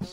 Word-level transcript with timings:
Усім 0.00 0.08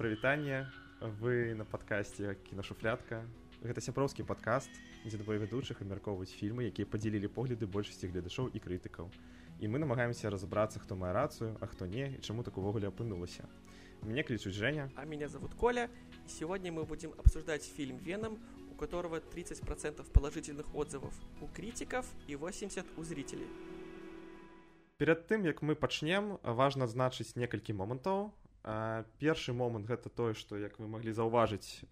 прывітанне 0.00 0.64
вы 1.20 1.52
на 1.52 1.64
падкасці 1.68 2.32
кінашуфлятка 2.48 3.20
гэта 3.60 3.84
сяброўскі 3.84 4.24
падкаст 4.24 4.72
дзе 5.04 5.20
двое 5.20 5.36
вядучых 5.44 5.84
абмяркоўваюць 5.84 6.32
фільмы 6.32 6.72
якія 6.72 6.88
падзелілі 6.88 7.28
погляды 7.28 7.68
большасці 7.68 8.08
гледачоў 8.08 8.48
і 8.48 8.64
крытыкаў. 8.64 9.12
І 9.60 9.68
мы 9.68 9.76
намагаемся 9.76 10.32
разабрацца 10.32 10.80
хто 10.80 10.96
мае 10.96 11.12
рацыю 11.12 11.52
а 11.60 11.68
хто 11.68 11.84
не 11.84 12.16
і 12.16 12.24
чаму 12.24 12.48
так 12.48 12.56
увогуле 12.56 12.88
апынулася 12.88 13.44
мне 14.02 14.22
клічуць 14.22 14.54
Женя. 14.54 14.90
А 14.96 15.04
меня 15.04 15.28
зовут 15.28 15.54
Коля. 15.54 15.90
Сегодня 16.26 16.72
мы 16.72 16.84
будем 16.84 17.12
обсуждать 17.18 17.62
фильм 17.62 17.98
Веном 17.98 18.38
у 18.56 18.59
которого 18.80 19.20
30% 19.20 20.10
положительных 20.10 20.74
отзывов 20.74 21.12
у 21.42 21.46
критиков 21.46 22.06
и 22.26 22.34
80 22.34 22.86
у 22.96 23.02
зрителей. 23.04 23.48
Перед 24.96 25.26
тым 25.26 25.44
як 25.44 25.60
мы 25.62 25.76
пачнем 25.76 26.38
важна 26.42 26.88
адзначыць 26.88 27.36
некалькі 27.36 27.76
момантаў. 27.76 28.32
Першы 29.20 29.52
момант 29.52 29.88
гэта 29.88 30.08
тое 30.08 30.32
што 30.32 30.56
як 30.56 30.80
вы 30.80 30.88
маглі 30.88 31.12
заўважыць 31.12 31.84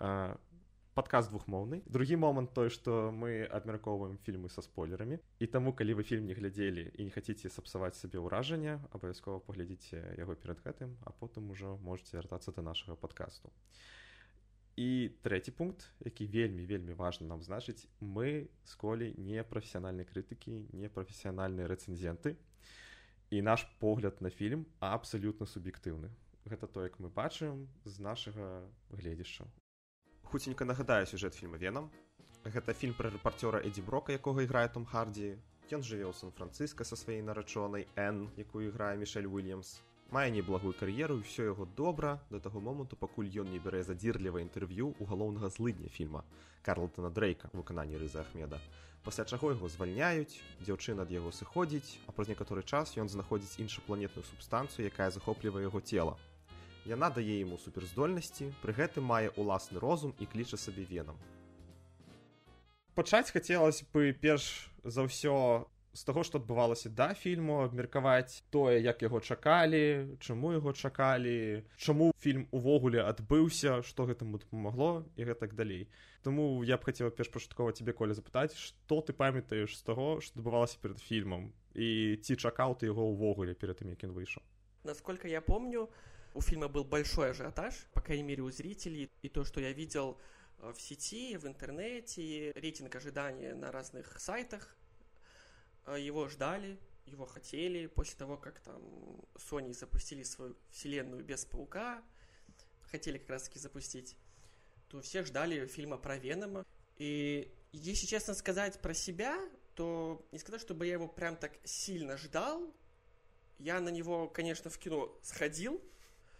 падказ 0.96 1.28
двухмоўны. 1.28 1.82
Другі 1.86 2.16
момант 2.16 2.52
той 2.56 2.72
што 2.72 3.12
мы 3.12 3.44
абмяркоўваем 3.44 4.16
фільмы 4.24 4.48
са 4.48 4.64
спойлерамі. 4.64 5.20
І 5.38 5.46
таму 5.46 5.72
калі 5.72 6.00
вы 6.00 6.02
фільм 6.08 6.26
не 6.26 6.34
глядзелі 6.34 6.88
і 6.96 7.04
не 7.04 7.12
хаце 7.12 7.36
сапсаваць 7.52 8.00
сабе 8.00 8.18
ўражання 8.18 8.80
абавязкова 8.96 9.44
паглядзіце 9.44 10.16
яго 10.16 10.36
перад 10.36 10.64
гэтым 10.64 10.96
а 11.04 11.12
потым 11.12 11.52
ужо 11.52 11.76
можете 11.84 12.16
вяртацца 12.16 12.52
да 12.52 12.64
нашага 12.64 12.96
падкасту 12.96 13.52
і 14.78 15.10
трэці 15.26 15.50
пункт 15.58 15.88
які 16.06 16.26
вельмі 16.30 16.64
вельмі 16.70 16.94
важна 16.98 17.26
нам 17.26 17.42
значыць 17.42 17.88
мы 17.98 18.46
з 18.62 18.74
колей 18.78 19.10
не 19.18 19.42
прафесіянальнай 19.42 20.06
крытыкі 20.06 20.54
не 20.70 20.90
прафесіянальныя 20.98 21.66
рэцэнзенты 21.72 22.36
і 23.34 23.42
наш 23.42 23.66
погляд 23.82 24.22
на 24.22 24.30
фільм 24.30 24.62
абсалютна 24.78 25.50
суб'ектыўны 25.50 26.12
гэта 26.46 26.70
то 26.70 26.86
як 26.86 27.00
мы 27.02 27.10
бачым 27.10 27.66
з 27.84 27.98
нашага 27.98 28.46
гледзяшча 28.94 29.50
хуценька 30.30 30.68
нагадаю 30.70 31.10
сюжэт 31.10 31.34
фільма 31.34 31.58
венам 31.58 31.90
гэта 32.46 32.70
фільм 32.70 32.94
пра 32.94 33.10
рэпарцёра 33.10 33.64
эдзі 33.66 33.82
брока 33.82 34.14
якога 34.14 34.46
іграе 34.46 34.68
том 34.78 34.86
хардзі 34.86 35.34
ён 35.74 35.82
жыве 35.82 36.06
ў 36.06 36.14
сан-францыска 36.22 36.86
са 36.86 36.94
сваёй 37.02 37.26
нарачонай 37.26 37.90
н 37.98 38.30
якую 38.38 38.70
іграе 38.70 38.94
мішель 39.02 39.26
уильямс 39.26 39.74
мае 40.08 40.30
неблагую 40.32 40.72
кар'еру 40.72 41.20
ўсё 41.20 41.52
яго 41.52 41.68
добра 41.76 42.16
да 42.30 42.40
таго 42.40 42.60
моманту 42.64 42.96
пакуль 42.96 43.28
ён 43.28 43.52
не 43.52 43.60
бярэ 43.60 43.84
задзірліва 43.84 44.40
інтэрв'ю 44.40 44.94
у 44.96 45.04
галоўнага 45.04 45.52
злыдня 45.52 45.92
фільма 45.92 46.24
карлтона 46.64 47.10
дрейка 47.10 47.50
выкананні 47.52 48.00
рыза 48.00 48.24
ахмеда. 48.24 48.60
Пасля 49.04 49.24
чаго 49.24 49.52
яго 49.52 49.68
звальняюць 49.68 50.40
дзяўчына 50.64 51.04
ад 51.04 51.12
яго 51.12 51.32
сыходзіць 51.32 52.00
а 52.08 52.16
праз 52.16 52.32
некаторы 52.32 52.64
час 52.64 52.96
ён 52.96 53.08
знаходзіць 53.08 53.60
іншапланетную 53.60 54.24
субстанцыю 54.24 54.88
якая 54.88 55.12
захоплівае 55.12 55.68
яго 55.68 55.80
цела 55.80 56.16
Яна 56.88 57.10
дае 57.12 57.44
яму 57.44 57.58
суперздольнасці, 57.60 58.46
пры 58.64 58.72
гэтым 58.72 59.04
мае 59.04 59.28
ўласны 59.36 59.76
розум 59.76 60.14
і 60.16 60.24
кліча 60.24 60.56
сабе 60.56 60.86
венам. 60.88 61.18
Пачаць 62.96 63.28
хацелася 63.28 63.84
бы 63.92 64.16
перш 64.16 64.72
за 64.84 65.04
ўсё 65.04 65.68
з 65.92 66.04
таго, 66.04 66.22
што 66.22 66.38
адбывалася 66.38 66.90
да 66.90 67.14
фільму, 67.14 67.62
абмеркаваць 67.64 68.44
тое, 68.50 68.78
як 68.82 69.02
яго 69.02 69.20
чакалі, 69.20 70.18
чаму 70.20 70.52
яго 70.52 70.72
чакалі, 70.72 71.64
чаму 71.76 72.12
фільм 72.20 72.46
увогуле 72.50 73.02
адбыўся, 73.02 73.82
што 73.82 74.06
гэтаму 74.06 74.38
дапамагло 74.38 75.06
і 75.16 75.24
гэтак 75.24 75.54
далей. 75.54 75.88
Таму 76.22 76.62
я 76.64 76.76
б 76.76 76.84
хацела 76.84 77.10
першпачаткова 77.10 77.72
цябе 77.72 77.92
коля 77.92 78.14
запытаць, 78.14 78.54
што 78.54 79.00
ты 79.00 79.16
памятаеш 79.16 79.78
з 79.78 79.82
таго, 79.82 80.20
што 80.20 80.38
адбывалася 80.38 80.78
перад 80.82 81.00
фільмам 81.00 81.52
і 81.78 82.18
ці 82.22 82.36
чакаў 82.36 82.74
ты 82.78 82.90
яго 82.90 83.06
ўвогуле 83.14 83.54
перад 83.54 83.78
тым, 83.78 83.94
як 83.94 84.02
ён 84.02 84.12
выйшаў. 84.12 84.42
Насколько 84.84 85.28
я 85.28 85.40
помню, 85.40 85.88
у 86.34 86.40
фильма 86.40 86.68
был 86.68 86.84
большой 86.84 87.30
ажиотаж, 87.30 87.74
по 87.92 88.00
крайней 88.00 88.24
мере 88.24 88.42
у 88.42 88.50
зрителей, 88.50 89.10
и 89.22 89.28
то, 89.28 89.44
что 89.44 89.60
я 89.60 89.72
видел 89.72 90.18
э, 90.58 90.72
в 90.72 90.80
сети, 90.80 91.36
в 91.36 91.46
интернете, 91.46 92.52
рейтинг 92.52 92.94
ожидания 92.94 93.54
на 93.54 93.72
разных 93.72 94.20
сайтах, 94.20 94.76
его 95.96 96.28
ждали, 96.28 96.78
его 97.06 97.26
хотели, 97.26 97.86
после 97.86 98.16
того, 98.16 98.36
как 98.36 98.60
там 98.60 98.82
Sony 99.34 99.72
запустили 99.72 100.22
свою 100.22 100.56
вселенную 100.70 101.24
без 101.24 101.44
паука, 101.44 102.02
хотели 102.82 103.18
как 103.18 103.30
раз-таки 103.30 103.58
запустить, 103.58 104.16
то 104.88 105.00
все 105.00 105.24
ждали 105.24 105.66
фильма 105.66 105.98
про 105.98 106.16
Венома. 106.16 106.66
И 106.96 107.52
если 107.72 108.06
честно 108.06 108.34
сказать 108.34 108.80
про 108.80 108.94
себя, 108.94 109.38
то 109.74 110.26
не 110.32 110.38
сказать, 110.38 110.60
чтобы 110.60 110.86
я 110.86 110.94
его 110.94 111.08
прям 111.08 111.36
так 111.36 111.52
сильно 111.64 112.16
ждал. 112.16 112.74
Я 113.58 113.80
на 113.80 113.90
него, 113.90 114.28
конечно, 114.28 114.70
в 114.70 114.78
кино 114.78 115.16
сходил, 115.22 115.82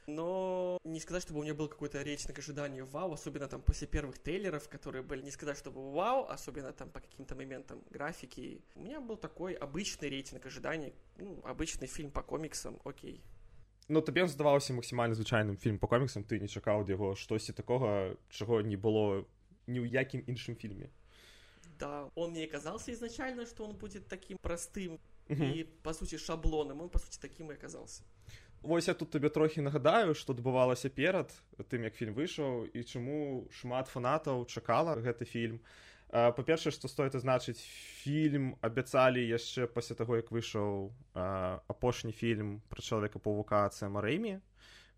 но 0.08 0.80
не 0.84 1.00
сказать, 1.00 1.24
чтобы 1.24 1.40
у 1.40 1.44
меня 1.44 1.54
был 1.54 1.68
какой-то 1.68 2.02
рейтинг 2.04 2.38
ожидания 2.40 2.84
вау, 2.84 3.14
особенно 3.14 3.48
там 3.48 3.62
после 3.62 3.88
первых 3.88 4.20
трейлеров, 4.20 4.68
которые 4.68 5.02
были, 5.02 5.22
не 5.22 5.32
сказать, 5.32 5.58
чтобы 5.58 5.92
вау, 5.92 6.26
особенно 6.28 6.74
там 6.74 6.90
по 6.90 7.00
каким-то 7.00 7.36
моментам 7.36 7.82
графики. 7.90 8.62
У 8.76 8.82
меня 8.82 9.00
был 9.00 9.18
такой 9.18 9.54
обычный 9.54 10.10
рейтинг 10.10 10.46
ожиданий, 10.46 10.94
ну, 11.18 11.42
обычный 11.46 11.88
фильм 11.88 12.12
по 12.12 12.22
комиксам, 12.22 12.80
окей. 12.84 13.24
Ну, 13.90 14.02
табе 14.02 14.28
здаваўся 14.28 14.74
максімальна 14.74 15.16
звычайным 15.16 15.58
фільм 15.58 15.78
по 15.78 15.88
коміксам 15.88 16.24
ты 16.24 16.40
не 16.40 16.48
чакаў 16.48 16.82
ад 16.82 16.90
яго 16.90 17.16
штосьці 17.20 17.52
такога 17.52 18.16
чаго 18.30 18.62
не 18.62 18.80
было 18.80 19.28
ні 19.68 19.84
ў 19.84 19.92
якім 19.92 20.24
іншым 20.24 20.56
фільме 20.56 20.88
да 21.80 22.08
он 22.16 22.32
мне 22.32 22.48
казался 22.48 22.94
изначально 22.94 23.46
что 23.46 23.66
он 23.66 23.76
будет 23.76 24.08
таким 24.08 24.38
простым 24.38 25.00
uh 25.28 25.36
-huh. 25.36 25.52
и 25.52 25.64
по 25.84 25.94
сути 25.94 26.18
шаблоном 26.18 26.82
он 26.82 26.90
по 26.90 27.00
сути 27.00 27.20
таким 27.20 27.52
и 27.52 27.56
оказался 27.56 28.04
Вось 28.63 28.89
я 28.89 28.95
тут 28.95 29.11
табе 29.11 29.29
трохі 29.31 29.63
нагадаю, 29.63 30.15
што 30.19 30.35
адбывалася 30.35 30.91
перад 30.91 31.31
тым, 31.71 31.87
як 31.87 31.95
фільм 31.95 32.15
выйшаў 32.15 32.67
і 32.75 32.83
чаму 32.83 33.47
шмат 33.55 33.87
фанатаў 33.87 34.47
чакала 34.51 34.99
гэты 34.99 35.25
фільм. 35.25 35.61
Па-першае, 36.11 36.73
што 36.73 36.89
стоит 36.89 37.15
азначыць 37.15 37.61
фільм 38.03 38.57
абяцалі 38.65 39.23
яшчэ 39.23 39.69
пасля 39.71 39.95
таго, 39.95 40.19
як 40.19 40.33
выйшаў 40.35 40.91
апошні 41.15 42.13
фільм 42.13 42.59
пра 42.69 42.83
чалавека 42.83 43.23
павука 43.23 43.71
Марэмі, 43.71 44.41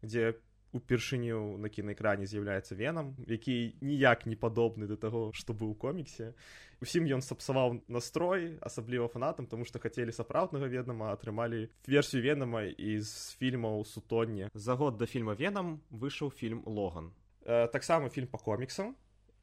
дзе 0.03 0.41
упершыню 0.73 1.59
на 1.59 1.69
кінаэкране 1.69 2.27
з'яўляецца 2.31 2.75
венам 2.79 3.15
які 3.27 3.75
ніяк 3.81 4.27
не 4.27 4.37
падобны 4.37 4.87
да 4.87 4.97
таго 4.97 5.31
што 5.35 5.53
быў 5.53 5.75
у 5.75 5.79
коміксе. 5.79 6.35
Усім 6.81 7.05
ён 7.11 7.21
сапсаваў 7.21 7.83
настрой 7.89 8.57
асабліва 8.63 9.09
фанатам 9.09 9.47
тому 9.47 9.65
што 9.65 9.83
хацелі 9.83 10.15
сапраўднага 10.15 10.71
ведама 10.71 11.13
атрымалі 11.13 11.69
версію 11.87 12.23
венама 12.23 12.65
з 12.79 13.37
фільмаў 13.37 13.85
сутонне 13.85 14.49
за 14.55 14.75
год 14.75 14.97
да 14.97 15.07
фільма 15.07 15.35
венам 15.35 15.81
выйшаў 15.91 16.31
фільм 16.31 16.63
логан 16.67 17.13
э, 17.45 17.69
таксама 17.69 18.09
фільм 18.09 18.27
по 18.27 18.39
коміксам 18.39 18.95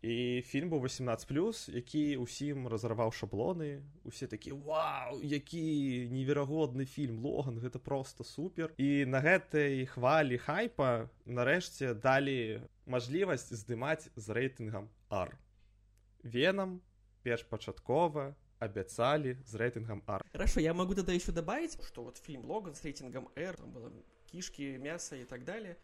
і 0.01 0.41
фільм 0.45 0.69
быў 0.69 0.85
18 0.85 1.27
плюс 1.27 1.67
які 1.69 2.21
ўсім 2.21 2.67
разарваў 2.69 3.09
шаблоны. 3.09 3.81
Усе 4.03 4.27
такі 4.27 4.53
вау 4.53 5.19
які 5.23 6.09
неверагодны 6.13 6.85
фільм 6.85 7.25
логан 7.25 7.57
гэта 7.57 7.79
просто 7.79 8.23
супер 8.23 8.73
і 8.77 9.05
на 9.05 9.21
гэтай 9.21 9.85
хвалі 9.89 10.37
хайпа 10.37 11.09
нарэшце 11.25 11.97
далі 11.97 12.61
мажлівасць 12.85 13.49
здымаць 13.51 14.09
з 14.15 14.25
рэйтынгам 14.29 14.89
ар 15.09 15.33
венам 16.21 16.81
першпачаткова 17.23 18.35
абяцалі 18.59 19.37
з 19.45 19.53
рэйтынгам 19.57 20.05
ар 20.05 20.21
хорошо 20.31 20.61
я 20.61 20.73
могу 20.73 20.93
тогда 20.93 21.13
еще 21.13 21.31
добавить 21.31 21.77
что 21.81 22.03
вот 22.03 22.17
фильм 22.17 22.45
логан 22.45 22.75
с 22.75 22.83
рейтингом 22.83 23.29
r 23.35 23.57
там 23.57 23.71
было 23.71 23.91
кишки 24.31 24.77
мясо 24.77 25.15
и 25.15 25.25
так 25.25 25.43
далее 25.43 25.77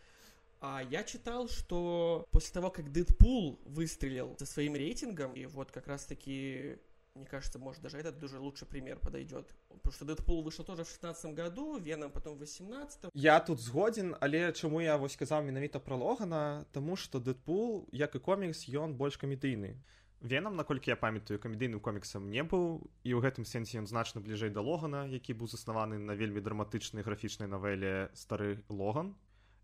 А 0.66 0.82
я 0.82 1.04
читал, 1.04 1.50
что 1.50 2.26
после 2.32 2.54
того, 2.54 2.72
как 2.72 2.90
Дэдпул 2.90 3.60
выстрелил 3.66 4.38
со 4.40 4.46
своим 4.46 4.76
рейтингом, 4.76 5.34
и 5.34 5.46
вот 5.46 5.72
как 5.72 5.88
раз-таки 5.88 6.80
мне 7.16 7.26
кажется, 7.26 7.60
может, 7.60 7.82
даже 7.82 7.98
этот 7.98 8.18
даже 8.18 8.40
лучший 8.40 8.66
пример 8.66 8.98
подойдет. 8.98 9.54
Потому 9.68 9.92
что 9.92 10.06
Дэдпул 10.06 10.42
вышел 10.42 10.64
тоже 10.64 10.86
в 10.86 10.88
16 10.88 11.34
году, 11.34 11.78
Веном 11.80 12.12
потом 12.12 12.38
в 12.38 12.40
18 12.40 13.12
Я 13.14 13.42
тут 13.42 13.60
згоден, 13.60 14.16
але 14.22 14.54
чему 14.54 14.80
я 14.80 14.96
вот 14.96 15.12
сказал 15.12 15.44
менавіта 15.44 15.80
про 15.80 15.98
Логана, 15.98 16.66
тому 16.72 16.96
что 16.96 17.20
Дэдпул, 17.20 17.90
як 17.92 18.16
и 18.16 18.20
комикс, 18.20 18.66
ён 18.70 18.96
больш 18.96 19.18
камедыйны. 19.18 19.76
Веном, 20.22 20.56
наколькі 20.56 20.92
я 20.92 20.96
памятаю, 20.96 21.42
камедыйным 21.42 21.82
коміксам 21.82 22.30
не 22.30 22.42
быў, 22.42 22.88
і 23.04 23.12
ў 23.12 23.20
гэтым 23.20 23.44
сэнсе 23.44 23.84
ён 23.84 23.86
значна 23.86 24.22
бліжэй 24.22 24.50
да 24.50 24.62
Логана, 24.62 25.06
які 25.12 25.34
быў 25.34 25.52
заснаваны 25.52 26.00
на 26.00 26.16
вельмі 26.16 26.40
драматычнай 26.40 27.04
графічнай 27.04 27.52
навеле 27.52 28.10
стары 28.16 28.64
Логан 28.70 29.14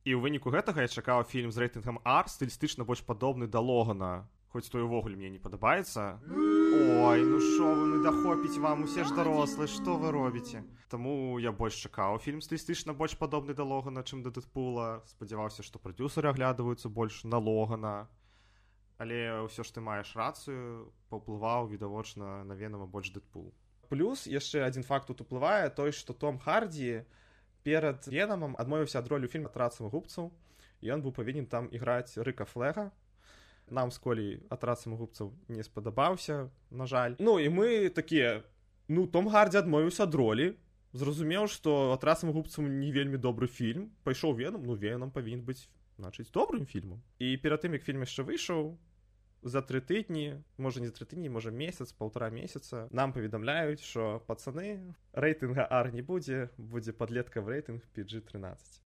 і 0.05 0.15
ў 0.15 0.19
выніку 0.23 0.51
гэтага 0.53 0.85
я 0.85 0.89
чакаў 0.89 1.25
фільм 1.27 1.51
з 1.51 1.65
рэйтынгам 1.65 1.99
ар 2.07 2.29
стылістычна 2.31 2.87
больш 2.87 3.03
падобны 3.03 3.47
да 3.47 3.59
логана. 3.59 4.27
Хоць 4.49 4.69
той 4.71 4.81
увогуле 4.81 5.15
мне 5.15 5.29
не 5.29 5.39
падабаецца. 5.39 6.17
Ой 6.25 7.21
ну 7.21 7.37
шо 7.43 7.73
вы 7.75 7.85
мы 7.91 7.97
дахопіць 8.01 8.57
вам 8.57 8.87
усе 8.87 9.03
ж 9.03 9.13
дарослы 9.13 9.67
што 9.67 9.97
вы 10.01 10.11
робіце? 10.15 10.63
Таму 10.89 11.37
я 11.37 11.51
больш 11.51 11.77
чакаў 11.85 12.17
фільм 12.17 12.41
стылістычна 12.41 12.95
больш 12.97 13.13
падобны 13.19 13.53
да 13.53 13.67
логана 13.67 14.01
чым 14.01 14.23
да 14.23 14.33
дэдпула. 14.33 15.03
Спадзяваўся 15.05 15.61
што 15.61 15.77
прадюсеры 15.77 16.31
аглядваюцца 16.31 16.89
больш 16.89 17.23
на 17.23 17.37
логана. 17.37 18.09
Але 18.97 19.45
ўсё 19.45 19.63
ж 19.63 19.69
ты 19.75 19.83
маеш 19.85 20.15
рацыю 20.17 20.89
паўплываў 21.13 21.69
відавочна 21.69 22.43
на 22.43 22.57
венама 22.57 22.89
больш 22.89 23.13
дэдпул. 23.13 23.53
Плюс 23.89 24.25
яшчэ 24.25 24.65
адзін 24.65 24.83
факт 24.83 25.07
тут 25.07 25.21
уплывае 25.21 25.69
той 25.69 25.93
што 25.93 26.13
том 26.13 26.41
хардзі 26.41 27.05
перад 27.63 28.07
венамам 28.07 28.55
адмовіўся 28.59 28.99
ад 28.99 29.07
ролю 29.07 29.27
фільм 29.27 29.45
атрацам 29.49 29.89
губцаў 29.89 30.31
ён 30.83 31.03
быў 31.03 31.15
павінен 31.15 31.45
там 31.45 31.67
іграць 31.71 32.15
рыка 32.17 32.45
флега 32.45 32.91
нам 33.71 33.91
з 33.91 33.97
колей 33.97 34.31
атрацам 34.49 34.95
губцаў 34.95 35.33
не 35.47 35.63
спадабаўся 35.63 36.49
на 36.71 36.85
жаль. 36.85 37.15
Ну 37.19 37.39
і 37.39 37.49
мы 37.49 37.89
такія 37.89 38.43
ну 38.87 39.07
том 39.07 39.29
гардзі 39.29 39.61
адмовіўся 39.63 40.03
ад 40.03 40.15
ролі. 40.15 40.55
Зразумеў 40.93 41.45
што 41.47 41.93
атрасам 41.93 42.33
губцам 42.33 42.65
не 42.79 42.91
вельмі 42.91 43.17
добры 43.17 43.47
фільм. 43.47 43.93
Пайшоў 44.03 44.33
венам 44.33 44.65
ну 44.65 44.73
венам 44.73 45.11
павінен 45.11 45.45
быць 45.45 45.69
значыць 45.99 46.31
добрым 46.33 46.65
фільмам. 46.65 47.01
І 47.19 47.37
перад 47.37 47.61
тым 47.61 47.77
як 47.77 47.83
фільм 47.83 48.01
яшчэ 48.01 48.25
выйшаў 48.25 48.77
за 49.41 49.61
тры 49.61 49.81
тыдні 49.81 50.43
можа 50.57 50.81
не 50.81 50.87
за 50.87 50.93
тры 50.93 51.05
тыдні 51.05 51.29
можа 51.29 51.51
месяц 51.51 51.93
полтора 51.93 52.29
месяца 52.29 52.87
нам 52.91 53.13
паведамляюць 53.13 53.81
що 53.81 54.21
пацаны 54.27 54.95
рэйтынга 55.13 55.67
ар 55.69 55.93
не 55.93 56.01
будзе 56.01 56.49
будзе 56.57 56.93
падлетка 56.93 57.41
в 57.41 57.49
рэйтынг 57.49 57.85
pg 57.95 58.21
13 58.21 58.81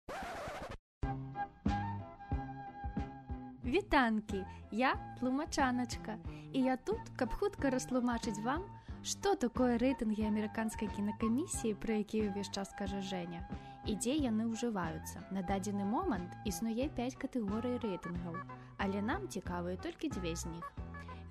Вітанкі, 3.74 4.46
я 4.72 4.94
тлумачаначка, 5.20 6.18
і 6.54 6.62
я 6.62 6.78
тут, 6.78 7.00
каб 7.18 7.34
хутка 7.34 7.72
растлумачыць 7.74 8.38
вам, 8.46 8.62
што 9.02 9.34
такое 9.34 9.80
рэйтынгі 9.82 10.30
амерыканскай 10.30 10.92
кінакамісіі, 10.94 11.74
пра 11.82 11.98
які 12.06 12.30
ўвесь 12.30 12.54
час 12.54 12.70
кажа 12.78 13.02
Жэня, 13.02 13.42
і 13.90 13.98
дзе 13.98 14.14
яны 14.14 14.46
ўжываюцца. 14.54 15.26
На 15.34 15.42
дадзены 15.42 15.90
момант 15.90 16.38
існуе 16.46 16.86
5 16.86 17.18
катэгорый 17.18 17.82
рэйтынгаў, 17.82 18.38
але 18.84 19.02
нам 19.02 19.28
цікавыя 19.32 19.80
толькі 19.80 20.12
дзве 20.12 20.36
з 20.36 20.52
них. 20.52 20.66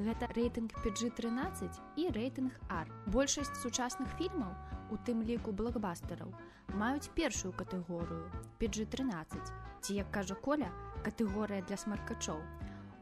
Гэта 0.01 0.27
рэйтынг 0.33 0.73
PG-13 0.83 1.69
і 2.01 2.09
рэйтынг 2.17 2.57
R. 2.73 2.89
Большасць 3.13 3.61
сучасных 3.61 4.09
фільмаў, 4.17 4.57
у 4.91 4.97
тым 4.97 5.21
ліку 5.29 5.53
блокбастараў, 5.53 6.33
маюць 6.81 7.13
першую 7.17 7.53
катэгорыю 7.53 8.25
PG-13, 8.61 9.53
ці, 9.81 9.91
як 10.01 10.11
кажа 10.11 10.35
Коля, 10.35 10.73
катэгорыя 11.05 11.61
для 11.69 11.77
смаркачоў. 11.77 12.41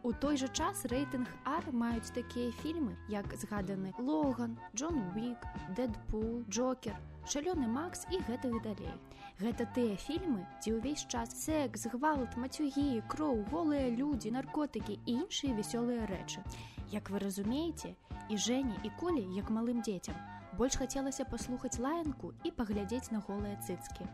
У 0.02 0.12
той 0.16 0.38
жа 0.40 0.46
час 0.48 0.86
рэйтынг 0.88 1.28
R 1.44 1.72
маюць 1.76 2.12
такія 2.16 2.52
фільмы, 2.62 2.94
як 3.12 3.34
згаданы 3.36 3.92
Логан, 3.98 4.56
Джон 4.74 4.96
Уик, 5.12 5.44
Дэдпул, 5.76 6.40
Джокер, 6.48 6.96
шалёны 7.28 7.68
Макс 7.68 8.06
і 8.08 8.22
гэтых 8.24 8.62
далей. 8.64 8.96
Гэта 9.44 9.68
тыя 9.76 10.00
фільмы, 10.00 10.46
дзе 10.64 10.72
ўвесь 10.80 11.04
час 11.04 11.36
секс, 11.36 11.84
гвалт, 11.92 12.32
мацюгі, 12.40 13.04
кроў, 13.12 13.44
голыя 13.52 13.92
людзі, 13.92 14.32
наркотыкі 14.32 14.96
і 15.04 15.20
іншыя 15.20 15.52
вясёлыя 15.52 16.08
рэчы. 16.08 16.40
Як 16.88 17.12
вы 17.12 17.20
разумееце, 17.20 17.92
і 18.32 18.40
Жэні 18.40 18.80
і 18.80 18.90
колі, 18.96 19.28
як 19.36 19.52
малым 19.52 19.84
дзецям, 19.84 20.16
больш 20.56 20.80
хацелася 20.80 21.28
паслухаць 21.28 21.76
лаянку 21.76 22.32
і 22.40 22.56
паглядзець 22.56 23.12
на 23.12 23.20
голыя 23.20 23.60
цыцкі. 23.60 24.08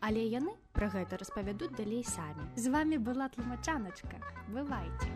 Але 0.00 0.22
яны 0.30 0.54
пра 0.72 0.88
гэта 0.94 1.18
распавядуць 1.18 1.74
далей 1.74 2.04
самі. 2.04 2.46
З 2.56 2.70
вами 2.70 2.98
была 2.98 3.28
тлумачаначка. 3.28 4.20
Бывайце. 4.48 5.10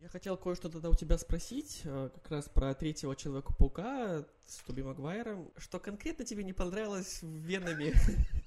Я 0.00 0.08
хотел 0.08 0.36
кое-что 0.36 0.68
тогда 0.68 0.88
у 0.90 0.94
тебя 0.94 1.16
спросить, 1.18 1.82
э, 1.84 2.10
как 2.12 2.30
раз 2.30 2.48
про 2.48 2.74
третьего 2.74 3.14
Человека-паука 3.14 4.24
с 4.46 4.56
Тоби 4.66 4.82
Магуайром. 4.82 5.52
Что 5.56 5.78
конкретно 5.78 6.24
тебе 6.24 6.42
не 6.42 6.52
понравилось 6.52 7.22
в 7.22 7.26
Венами? 7.26 7.94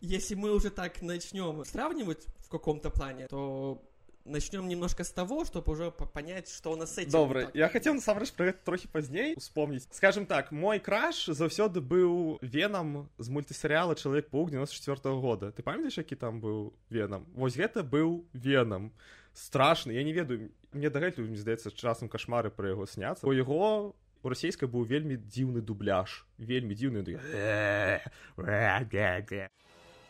Если 0.00 0.36
мы 0.36 0.52
уже 0.52 0.70
так 0.70 1.02
начнем 1.02 1.64
сравнивать 1.64 2.26
в 2.38 2.48
каком-то 2.48 2.90
плане, 2.90 3.26
то 3.26 3.82
начнем 4.24 4.68
немножко 4.68 5.04
с 5.04 5.10
того, 5.10 5.44
чтобы 5.44 5.72
уже 5.72 5.90
понять, 5.90 6.48
что 6.48 6.72
у 6.72 6.76
нас 6.76 6.94
с 6.94 6.98
этим. 6.98 7.10
Добре, 7.10 7.50
я 7.54 7.68
хотел 7.68 7.94
насамрэч 7.94 8.32
про 8.32 8.46
гэта 8.46 8.58
трохі 8.64 8.88
пазней 8.88 9.34
успомніць. 9.36 9.86
Скажем 9.90 10.26
так, 10.26 10.52
мой 10.52 10.80
краш 10.80 11.28
заўсёды 11.28 11.80
быў 11.80 12.38
венам 12.40 13.08
з 13.18 13.28
мультысерыяла 13.28 13.94
чалавек 13.94 14.28
паук 14.30 14.50
94 14.50 15.14
-го 15.14 15.20
года. 15.20 15.50
Ты 15.50 15.62
памятаеш, 15.62 15.98
які 15.98 16.16
там 16.16 16.40
быў 16.40 16.72
венам? 16.90 17.26
Вось 17.34 17.56
гэта 17.56 17.82
быў 17.82 18.24
венам. 18.32 18.92
Страшны, 19.34 19.92
я 19.92 20.04
не 20.04 20.12
ведаю, 20.12 20.50
мне 20.72 20.90
дагэтуль 20.90 21.26
мне 21.26 21.36
здаецца 21.36 21.70
часам 21.70 22.08
кашмары 22.08 22.50
пра 22.50 22.68
яго 22.68 22.86
сняцца. 22.86 23.26
У 23.26 23.32
яго 23.32 23.94
у 24.22 24.28
расійскай 24.28 24.68
быў 24.68 24.84
вельмі 24.84 25.16
дзіўны 25.16 25.60
дубляж, 25.60 26.24
вельмі 26.38 26.74
дзіўны 26.74 27.02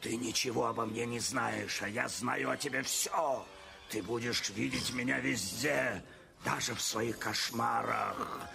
Ты 0.01 0.17
ничего 0.17 0.67
обо 0.67 0.85
мне 0.85 1.07
не 1.07 1.19
знаешь, 1.19 1.81
а 1.83 1.89
я 1.89 2.09
знаю 2.09 2.51
о 2.51 2.57
тебе 2.57 2.83
все. 2.83 3.43
Ты 3.90 4.04
будешь 4.04 4.50
видеть 4.50 4.94
меня 4.94 5.20
везде, 5.20 6.04
даже 6.46 6.76
в 6.76 6.82
своих 6.82 7.18
кошмарах. 7.20 8.50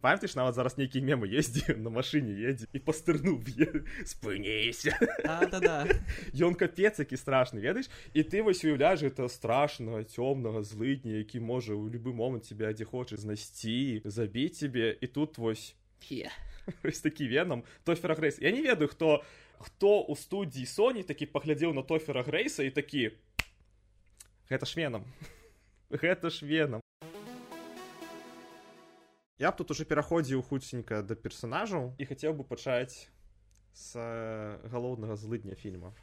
Памятаеш, 0.00 0.36
нават 0.36 0.54
зараз 0.54 0.76
нейкі 0.78 1.00
мемы 1.02 1.26
ездзі 1.26 1.74
на 1.82 1.90
машыне 1.90 2.30
едзе 2.48 2.68
і 2.70 2.78
пастырнуў 2.78 3.40
спыніся 4.06 4.92
да 5.24 5.88
Ён 6.36 6.54
капец 6.54 7.00
які 7.02 7.16
страшны 7.16 7.58
ведаеш 7.64 7.90
і 8.14 8.22
ты 8.22 8.44
вось 8.46 8.62
уяўляеш 8.62 9.02
гэта 9.02 9.26
страшнага 9.26 10.04
цёмнага 10.04 10.62
злыдня 10.62 11.18
які 11.24 11.40
можа 11.40 11.74
ў 11.74 11.90
любы 11.90 12.14
момант 12.14 12.46
тебе 12.46 12.70
дзе 12.70 12.86
хоча 12.86 13.16
знайсці 13.16 14.04
забіць 14.04 14.62
тебе 14.62 14.94
і 14.94 15.06
тут 15.10 15.42
вось 15.42 15.74
ось 16.83 17.01
такі 17.01 17.27
венам 17.27 17.63
то 17.83 17.95
ферагрэс 17.95 18.41
Я 18.41 18.51
не 18.51 18.61
ведаю 18.61 18.87
хто 18.87 19.23
хто 19.59 20.01
у 20.01 20.15
студіі 20.15 20.65
Соні 20.65 21.03
такі 21.03 21.25
паглядзеў 21.25 21.73
на 21.73 21.83
тофера 21.83 22.23
грэйса 22.23 22.63
і 22.63 22.71
такі 22.71 23.11
гэта 24.49 24.65
ж 24.65 24.75
венам 24.75 25.05
гэта 25.89 26.29
ж 26.35 26.45
венам 26.45 26.81
я 29.41 29.51
б 29.51 29.55
тут 29.57 29.71
уже 29.71 29.85
пераходзіў 29.85 30.41
хуценька 30.45 31.01
да 31.01 31.15
персонажаў 31.15 31.93
і 31.97 32.05
хацеў 32.05 32.37
бы 32.37 32.43
пачаць 32.45 33.09
з 33.73 33.97
галоўнага 34.69 35.15
злыдня 35.15 35.55
фільма 35.55 35.93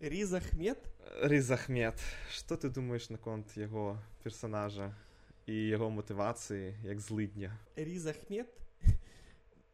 різахмет 0.00 0.80
різахмет 1.22 2.00
что 2.32 2.56
ты 2.56 2.68
думаешь 2.68 3.08
наконт 3.08 3.56
яго 3.56 3.96
персонажа 4.22 4.92
і 5.45 5.53
яго 5.53 5.89
матывацыі 5.89 6.75
як 6.83 6.99
злыдня 6.99 7.51
різахмет 7.75 8.49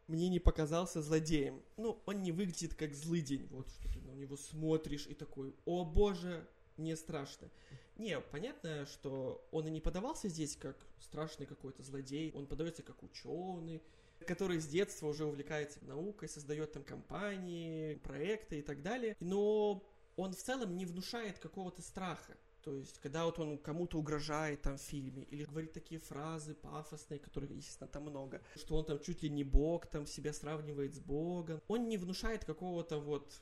мне 0.08 0.28
не 0.28 0.38
показался 0.38 1.02
злодеем. 1.02 1.60
Ну, 1.76 2.00
он 2.06 2.22
не 2.22 2.32
выглядит 2.32 2.74
как 2.74 2.94
злый 2.94 3.20
день. 3.20 3.46
Вот 3.50 3.68
что 3.68 3.88
ты 3.88 4.00
на 4.00 4.12
него 4.12 4.36
смотришь 4.36 5.06
и 5.06 5.14
такой, 5.14 5.54
о 5.64 5.84
боже, 5.84 6.46
мне 6.76 6.96
страшно. 6.96 7.50
Не, 7.96 8.20
понятно, 8.20 8.86
что 8.86 9.46
он 9.50 9.66
и 9.66 9.70
не 9.70 9.80
подавался 9.80 10.28
здесь 10.28 10.56
как 10.56 10.76
страшный 11.00 11.46
какой-то 11.46 11.82
злодей. 11.82 12.30
Он 12.32 12.46
подается 12.46 12.82
как 12.82 13.02
ученый, 13.02 13.82
который 14.26 14.60
с 14.60 14.66
детства 14.66 15.08
уже 15.08 15.24
увлекается 15.24 15.84
наукой, 15.84 16.28
создает 16.28 16.72
там 16.72 16.84
компании, 16.84 17.94
проекты 17.96 18.58
и 18.58 18.62
так 18.62 18.82
далее. 18.82 19.16
Но 19.20 19.82
он 20.16 20.34
в 20.34 20.42
целом 20.42 20.76
не 20.76 20.86
внушает 20.86 21.38
какого-то 21.38 21.82
страха. 21.82 22.36
То 22.63 22.75
есть, 22.75 22.99
когда 22.99 23.25
вот 23.25 23.39
он 23.39 23.57
кому-то 23.57 23.97
угрожает 23.97 24.61
там 24.61 24.77
в 24.77 24.81
фильме, 24.81 25.23
или 25.23 25.45
говорит 25.45 25.73
такие 25.73 25.99
фразы 25.99 26.53
пафосные, 26.53 27.19
которых, 27.19 27.49
естественно, 27.49 27.87
там 27.87 28.03
много, 28.03 28.41
что 28.55 28.75
он 28.75 28.85
там 28.85 28.99
чуть 28.99 29.23
ли 29.23 29.29
не 29.29 29.43
бог, 29.43 29.87
там 29.87 30.05
себя 30.05 30.31
сравнивает 30.31 30.93
с 30.93 30.99
богом, 30.99 31.61
он 31.67 31.87
не 31.87 31.97
внушает 31.97 32.45
какого-то 32.45 32.99
вот, 32.99 33.41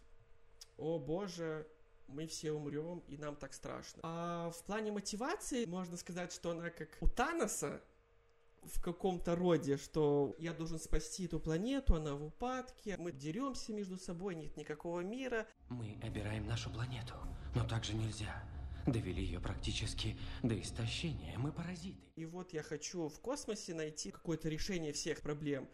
о 0.78 1.00
боже, 1.00 1.68
мы 2.08 2.28
все 2.28 2.54
умрем, 2.54 3.04
и 3.08 3.18
нам 3.18 3.36
так 3.36 3.54
страшно. 3.54 4.00
А 4.04 4.52
в 4.52 4.64
плане 4.64 4.92
мотивации 4.92 5.66
можно 5.66 5.98
сказать, 5.98 6.32
что 6.32 6.52
она 6.52 6.70
как 6.70 6.90
у 7.02 7.08
Таноса, 7.08 7.82
в 8.64 8.82
каком-то 8.82 9.36
роде, 9.36 9.78
что 9.78 10.36
я 10.38 10.54
должен 10.54 10.80
спасти 10.80 11.26
эту 11.26 11.40
планету, 11.40 11.96
она 11.96 12.16
в 12.16 12.26
упадке, 12.26 12.98
мы 12.98 13.12
деремся 13.14 13.74
между 13.74 13.98
собой, 13.98 14.36
нет 14.36 14.58
никакого 14.58 15.00
мира. 15.00 15.48
Мы 15.70 15.98
обираем 16.04 16.46
нашу 16.46 16.70
планету, 16.70 17.14
но 17.56 17.66
также 17.66 17.94
нельзя 17.94 18.44
довели 18.86 19.24
ее 19.24 19.40
практически 19.40 20.18
до 20.44 20.60
истощения. 20.60 21.38
Мы 21.38 21.52
паразиты. 21.52 22.02
И 22.16 22.26
вот 22.26 22.54
я 22.54 22.64
хочу 22.64 23.08
в 23.10 23.20
космосе 23.20 23.74
найти 23.74 24.12
какое-то 24.12 24.50
решение 24.50 24.94
всех 24.94 25.22
проблем. 25.22 25.68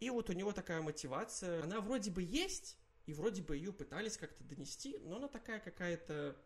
И 0.00 0.10
вот 0.10 0.30
у 0.30 0.32
него 0.32 0.52
такая 0.52 0.82
мотивация. 0.82 1.62
Она 1.62 1.80
вроде 1.80 2.10
бы 2.10 2.22
есть, 2.22 2.76
и 3.06 3.12
вроде 3.12 3.42
бы 3.42 3.56
ее 3.56 3.72
пытались 3.72 4.16
как-то 4.16 4.42
донести, 4.44 4.98
но 5.04 5.16
она 5.16 5.28
такая 5.28 5.60
какая-то 5.60 6.36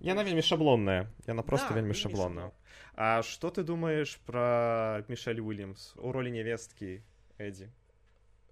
Яна 0.00 0.24
вельмі 0.24 0.42
шаблонная 0.42 1.08
яна 1.26 1.42
просто 1.42 1.68
да, 1.68 1.74
вельмі 1.74 1.94
шаблонная 1.94 2.52
А 2.94 3.22
что 3.22 3.50
ты 3.50 3.62
думаешь 3.62 4.18
про 4.26 5.04
Мишель 5.08 5.40
Уильямс 5.40 5.96
у 5.96 6.12
роли 6.12 6.30
невестки 6.30 7.02
Эдди 7.38 7.70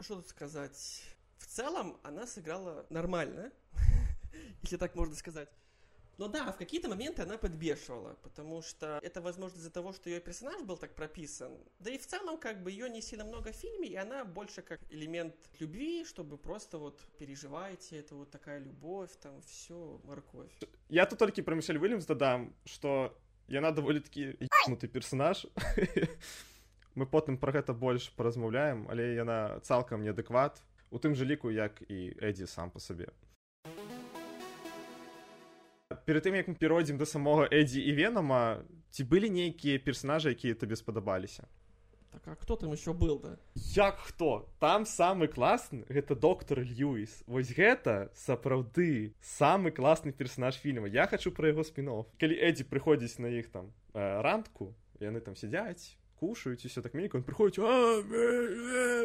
что 0.01 0.17
тут 0.17 0.29
сказать 0.29 1.05
в 1.39 1.47
целом 1.47 1.99
она 2.03 2.27
сыграла 2.27 2.87
нормально 2.89 3.51
если 4.63 4.77
так 4.77 4.95
можно 4.95 5.15
сказать 5.15 5.49
Но 6.18 6.28
да, 6.28 6.52
в 6.52 6.58
какие-то 6.58 6.90
моменты 6.90 7.24
она 7.24 7.38
подбешивала, 7.38 8.16
потому 8.22 8.62
что 8.62 9.00
это, 9.02 9.20
возможно, 9.22 9.58
из-за 9.58 9.72
того, 9.72 9.94
что 9.94 10.10
ее 10.10 10.20
персонаж 10.20 10.62
был 10.62 10.78
так 10.78 10.94
прописан. 10.94 11.58
Да 11.80 11.90
и 11.90 11.98
в 11.98 12.06
целом, 12.06 12.38
как 12.38 12.62
бы, 12.62 12.70
ее 12.72 12.88
не 12.90 13.02
сильно 13.02 13.26
много 13.26 13.52
в 13.52 13.56
фильме, 13.56 13.88
и 13.88 13.96
она 13.96 14.24
больше 14.24 14.62
как 14.62 14.80
элемент 14.92 15.34
любви, 15.60 16.06
чтобы 16.06 16.38
просто 16.38 16.78
вот 16.78 17.02
переживаете, 17.18 17.98
это 18.00 18.16
вот 18.16 18.30
такая 18.30 18.60
любовь, 18.60 19.10
там, 19.22 19.42
все, 19.42 20.00
морковь. 20.04 20.52
Я 20.90 21.06
тут 21.06 21.20
толькі 21.20 21.42
пра 21.42 21.56
Мішель 21.56 21.80
Вільямс 21.80 22.06
дадам, 22.06 22.54
што 22.66 23.12
яна 23.48 23.72
даволі 23.72 24.00
такі 24.00 24.38
ебнуты 24.40 24.88
персонаж. 24.88 25.48
Мы 26.96 27.08
потым 27.10 27.38
пра 27.42 27.52
гэта 27.52 27.74
больш 27.74 28.14
паразмаўляем, 28.14 28.86
але 28.88 29.16
яна 29.18 29.60
цалкам 29.66 30.06
неадэкват, 30.06 30.62
у 30.92 31.02
тым 31.02 31.16
жа 31.16 31.26
ліку, 31.26 31.50
як 31.50 31.82
і 31.90 32.14
Эдзі 32.22 32.46
сам 32.46 32.70
па 32.70 32.80
сабе 32.80 33.10
Перед 36.09 36.25
тым 36.25 36.41
як 36.41 36.49
мы 36.49 36.57
перайдзем 36.57 36.97
да 36.97 37.05
самога 37.05 37.45
эдзі 37.53 37.85
і 37.85 37.93
венама 37.93 38.65
ці 38.97 39.05
былі 39.05 39.29
нейкія 39.29 39.77
персонажы 39.77 40.33
якія 40.33 40.57
табе 40.57 40.73
спадабаліся 40.81 41.45
так 42.09 42.25
а 42.33 42.35
кто 42.35 42.57
там 42.57 42.73
еще 42.73 42.95
был 42.97 43.21
да? 43.21 43.37
Як 43.77 44.01
хто 44.01 44.49
там 44.59 44.87
самы 44.89 45.29
класны 45.29 45.85
гэта 45.93 46.17
доктор 46.17 46.65
льюіс 46.65 47.23
вось 47.27 47.53
гэта 47.53 48.09
сапраўды 48.17 49.13
самы 49.21 49.71
класны 49.71 50.13
персонаж 50.13 50.57
фільма. 50.57 50.89
Я 50.89 51.07
хочу 51.07 51.31
пра 51.31 51.53
яго 51.53 51.61
спінов 51.61 52.09
калі 52.17 52.41
эдзі 52.41 52.65
прыходзіць 52.65 53.21
на 53.21 53.29
іх 53.29 53.53
там 53.53 53.69
э, 53.93 54.23
ранку 54.25 54.73
яны 55.05 55.21
там 55.21 55.37
сядзяць 55.37 56.01
кушаюць 56.21 56.65
і 56.65 56.69
все 56.69 56.83
так 56.83 56.95
мейк 56.99 57.15
он 57.15 57.23
прыходзіць 57.23 57.63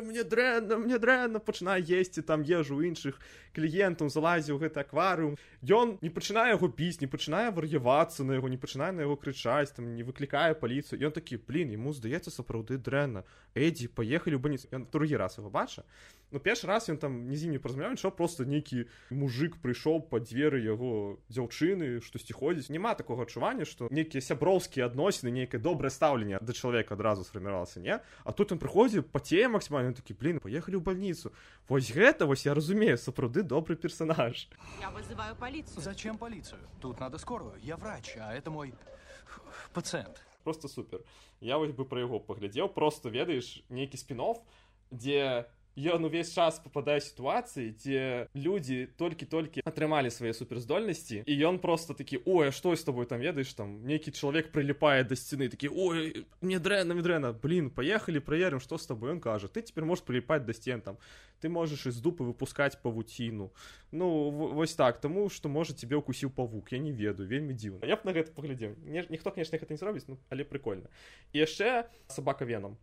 мне 0.09 0.23
дрэнна 0.23 0.77
мне 0.81 0.97
дрэнна 0.97 1.39
пачынае 1.39 1.79
есці 1.79 2.25
там 2.25 2.41
ежу 2.41 2.81
іншых 2.81 3.19
кліентаў 3.53 4.09
залазіў 4.09 4.57
гэты 4.63 4.81
акварыум 4.81 5.37
ён 5.63 5.97
не 6.01 6.09
пачынае 6.09 6.49
яго 6.57 6.69
піць 6.69 7.01
не 7.01 7.07
пачынае 7.07 7.53
вар'явацца 7.53 8.25
на 8.25 8.39
яго 8.39 8.49
не 8.49 8.57
пачынае 8.57 8.91
на 8.97 9.05
яго 9.05 9.15
крычаць 9.15 9.71
там 9.77 9.93
не 9.93 10.03
выклікае 10.03 10.57
паліцыю 10.57 10.99
ён 10.99 11.13
такі 11.13 11.37
блин 11.37 11.71
ему 11.77 11.93
здаецца 11.93 12.33
сапраўды 12.33 12.81
дрэнна 12.81 13.23
эдзі 13.53 13.93
паехалі 13.93 14.37
ў 14.37 14.41
баніцу 14.41 14.67
ён 14.73 14.89
другі 14.89 15.21
раз 15.21 15.37
его 15.37 15.53
бача 15.53 15.85
ну 16.33 16.41
першы 16.41 16.67
раз 16.67 16.89
ён 16.89 16.97
там 16.97 17.29
не 17.29 17.37
з 17.37 17.45
імі 17.45 17.61
празмяў 17.61 17.95
що 17.95 18.11
просто 18.11 18.43
нейкі 18.43 18.89
мужик 19.13 19.61
прыйшоў 19.61 20.09
па 20.09 20.17
дзверы 20.19 20.65
яго 20.65 21.21
дзяўчыны 21.29 22.01
штосьці 22.01 22.33
ходзіць. 22.33 22.73
Няма 22.73 22.97
такога 22.97 23.29
адчування 23.29 23.69
што 23.69 23.87
нейкія 23.93 24.19
сяброўскія 24.19 24.89
адносіны 24.89 25.29
нейкае 25.29 25.61
добрае 25.61 25.93
стаўленне 25.93 26.41
да 26.41 26.51
чалавека 26.53 26.97
адразу 26.97 27.23
сфарміравалася 27.23 27.79
не? 27.79 28.01
А 28.25 28.29
тут 28.33 28.51
ён 28.51 28.57
прыходзіў 28.57 29.05
пацее 29.13 29.45
максімальна 29.47 29.93
такі 29.93 30.17
блин 30.17 30.41
паехалі 30.41 30.81
ў 30.81 30.83
бальніцу 30.83 31.31
вось 31.69 31.93
гэта 31.93 32.25
вось 32.25 32.49
я 32.49 32.57
разумею 32.57 32.97
сапраўды 32.97 33.45
добрый 33.45 33.77
персонаж 33.77 34.49
я 34.81 34.89
вызываю 34.89 35.37
полицию 35.37 35.81
зачем 35.81 36.17
полицию 36.17 36.59
тут 36.81 36.99
надо 36.99 37.17
скорую. 37.17 37.53
Я 37.61 37.77
врач 37.77 38.17
а 38.17 38.33
это 38.33 38.49
мой 38.49 38.73
пациент. 39.73 40.21
Просто 40.43 40.67
супер. 40.67 41.01
Я 41.39 41.57
вось 41.57 41.71
бы 41.71 41.85
про 41.85 41.99
яго 41.99 42.19
паглядзеў. 42.19 42.69
Просто 42.73 43.09
ведаеш 43.09 43.63
нейкі 43.69 43.97
спінов 43.97 44.43
дзе 44.91 45.45
ён 45.75 46.05
увесь 46.05 46.33
час 46.33 46.59
попадае 46.61 47.01
сітуацыі 47.01 47.73
дзе 47.73 48.29
людзі 48.37 48.93
толькі-толькі 48.97 49.65
атрымалі 49.65 50.13
свае 50.13 50.33
суперздольнасці 50.37 51.23
і 51.25 51.33
ён 51.49 51.57
просто 51.57 51.97
такі 51.97 52.21
ой 52.25 52.51
што 52.51 52.75
з 52.75 52.83
тобой 52.83 53.05
там 53.09 53.19
ведаеш 53.19 53.53
там 53.57 53.81
нейкі 53.85 54.13
чалавек 54.13 54.53
прыліпае 54.53 55.03
да 55.03 55.17
сцены 55.17 55.49
такі 55.49 55.73
ой 55.73 56.25
мне 56.41 56.59
дрэнна 56.59 56.93
дрэнна 57.01 57.33
блин 57.33 57.69
поехали 57.73 58.19
праверым 58.19 58.61
што 58.61 58.77
з 58.77 58.85
тобой 58.85 59.17
ён 59.17 59.19
кажа 59.19 59.49
ты 59.49 59.65
цяпер 59.65 59.85
можешь 59.85 60.05
прыліпаць 60.05 60.45
да 60.45 60.53
сцен 60.53 60.81
там 60.81 60.97
ты 61.41 61.49
можаш 61.49 61.87
из 61.89 61.97
дупы 61.97 62.23
выпускаць 62.23 62.77
павуціну 62.77 63.49
ну 63.91 64.29
вось 64.29 64.75
так 64.77 65.01
таму 65.01 65.29
што 65.29 65.49
можа 65.49 65.73
тебе 65.73 65.97
укусіў 65.97 66.29
павук 66.29 66.71
я 66.71 66.77
не 66.77 66.91
ведаю 66.93 67.27
вельмі 67.27 67.57
дзіўна 67.57 67.89
я 67.89 67.97
б 67.97 68.05
на 68.05 68.13
гэта 68.13 68.29
паглядзеў 68.31 68.77
ніхто 69.09 69.31
конечно 69.31 69.57
гэта 69.57 69.73
не 69.73 69.77
зробіць 69.77 70.05
ну, 70.07 70.17
але 70.29 70.43
прикольно. 70.43 70.89
І 71.33 71.39
яшчэ 71.39 71.89
сабака 72.07 72.45
венам 72.45 72.77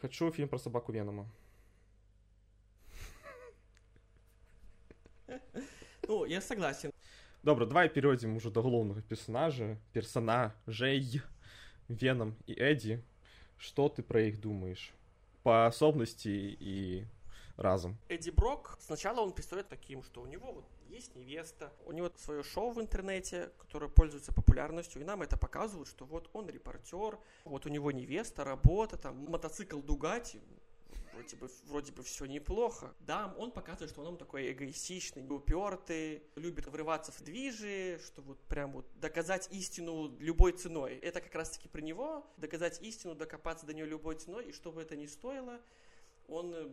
хочу 0.00 0.30
фільм 0.30 0.48
про 0.48 0.58
сабаку 0.58 0.92
венама 0.92 1.26
Ну, 6.06 6.24
я 6.26 6.40
согласен. 6.40 6.90
Добра, 7.42 7.66
давай 7.66 7.88
перейдем 7.88 8.36
уже 8.36 8.50
до 8.50 8.62
главного 8.62 9.00
персонажа, 9.02 9.78
персонажей 9.92 11.22
Веном 11.88 12.36
и 12.46 12.52
Эдди. 12.54 13.02
Что 13.58 13.88
ты 13.88 14.02
про 14.02 14.22
их 14.22 14.40
думаешь? 14.40 14.92
По 15.42 15.66
особенности 15.66 16.28
и 16.28 17.06
разом. 17.56 17.96
Эдди 18.08 18.30
Брок, 18.30 18.78
сначала 18.80 19.20
он 19.20 19.32
пристает 19.32 19.68
таким, 19.68 20.02
что 20.02 20.22
у 20.22 20.26
него 20.26 20.52
вот 20.52 20.64
есть 20.88 21.14
невеста, 21.16 21.72
у 21.86 21.92
него 21.92 22.10
свое 22.16 22.42
шоу 22.42 22.70
в 22.70 22.80
интернете, 22.80 23.50
которое 23.58 23.88
пользуется 23.88 24.32
популярностью, 24.32 25.02
и 25.02 25.04
нам 25.04 25.22
это 25.22 25.36
показывают, 25.36 25.88
что 25.88 26.04
вот 26.04 26.30
он 26.32 26.48
репортер, 26.48 27.18
вот 27.44 27.66
у 27.66 27.68
него 27.68 27.90
невеста, 27.90 28.44
работа, 28.44 28.96
там, 28.96 29.16
мотоцикл 29.24 29.80
Дугати, 29.80 30.40
вроде 31.14 31.36
бы, 31.36 31.48
вроде 31.66 31.92
бы 31.92 32.02
все 32.02 32.26
неплохо. 32.26 32.94
Да, 33.00 33.34
он 33.38 33.50
показывает, 33.50 33.90
что 33.90 34.02
он 34.02 34.16
такой 34.16 34.52
эгоистичный, 34.52 35.26
упертый, 35.28 36.22
любит 36.36 36.66
врываться 36.66 37.12
в 37.12 37.20
движи, 37.22 38.00
что 38.04 38.22
вот 38.22 38.40
прям 38.42 38.72
вот 38.72 38.86
доказать 39.00 39.48
истину 39.52 40.16
любой 40.18 40.52
ценой. 40.52 40.96
Это 40.96 41.20
как 41.20 41.34
раз-таки 41.34 41.68
про 41.68 41.80
него, 41.80 42.26
доказать 42.36 42.80
истину, 42.82 43.14
докопаться 43.14 43.66
до 43.66 43.74
нее 43.74 43.86
любой 43.86 44.16
ценой, 44.16 44.46
и 44.46 44.52
что 44.52 44.72
бы 44.72 44.82
это 44.82 44.96
ни 44.96 45.06
стоило, 45.06 45.60
он 46.26 46.54
э, 46.54 46.68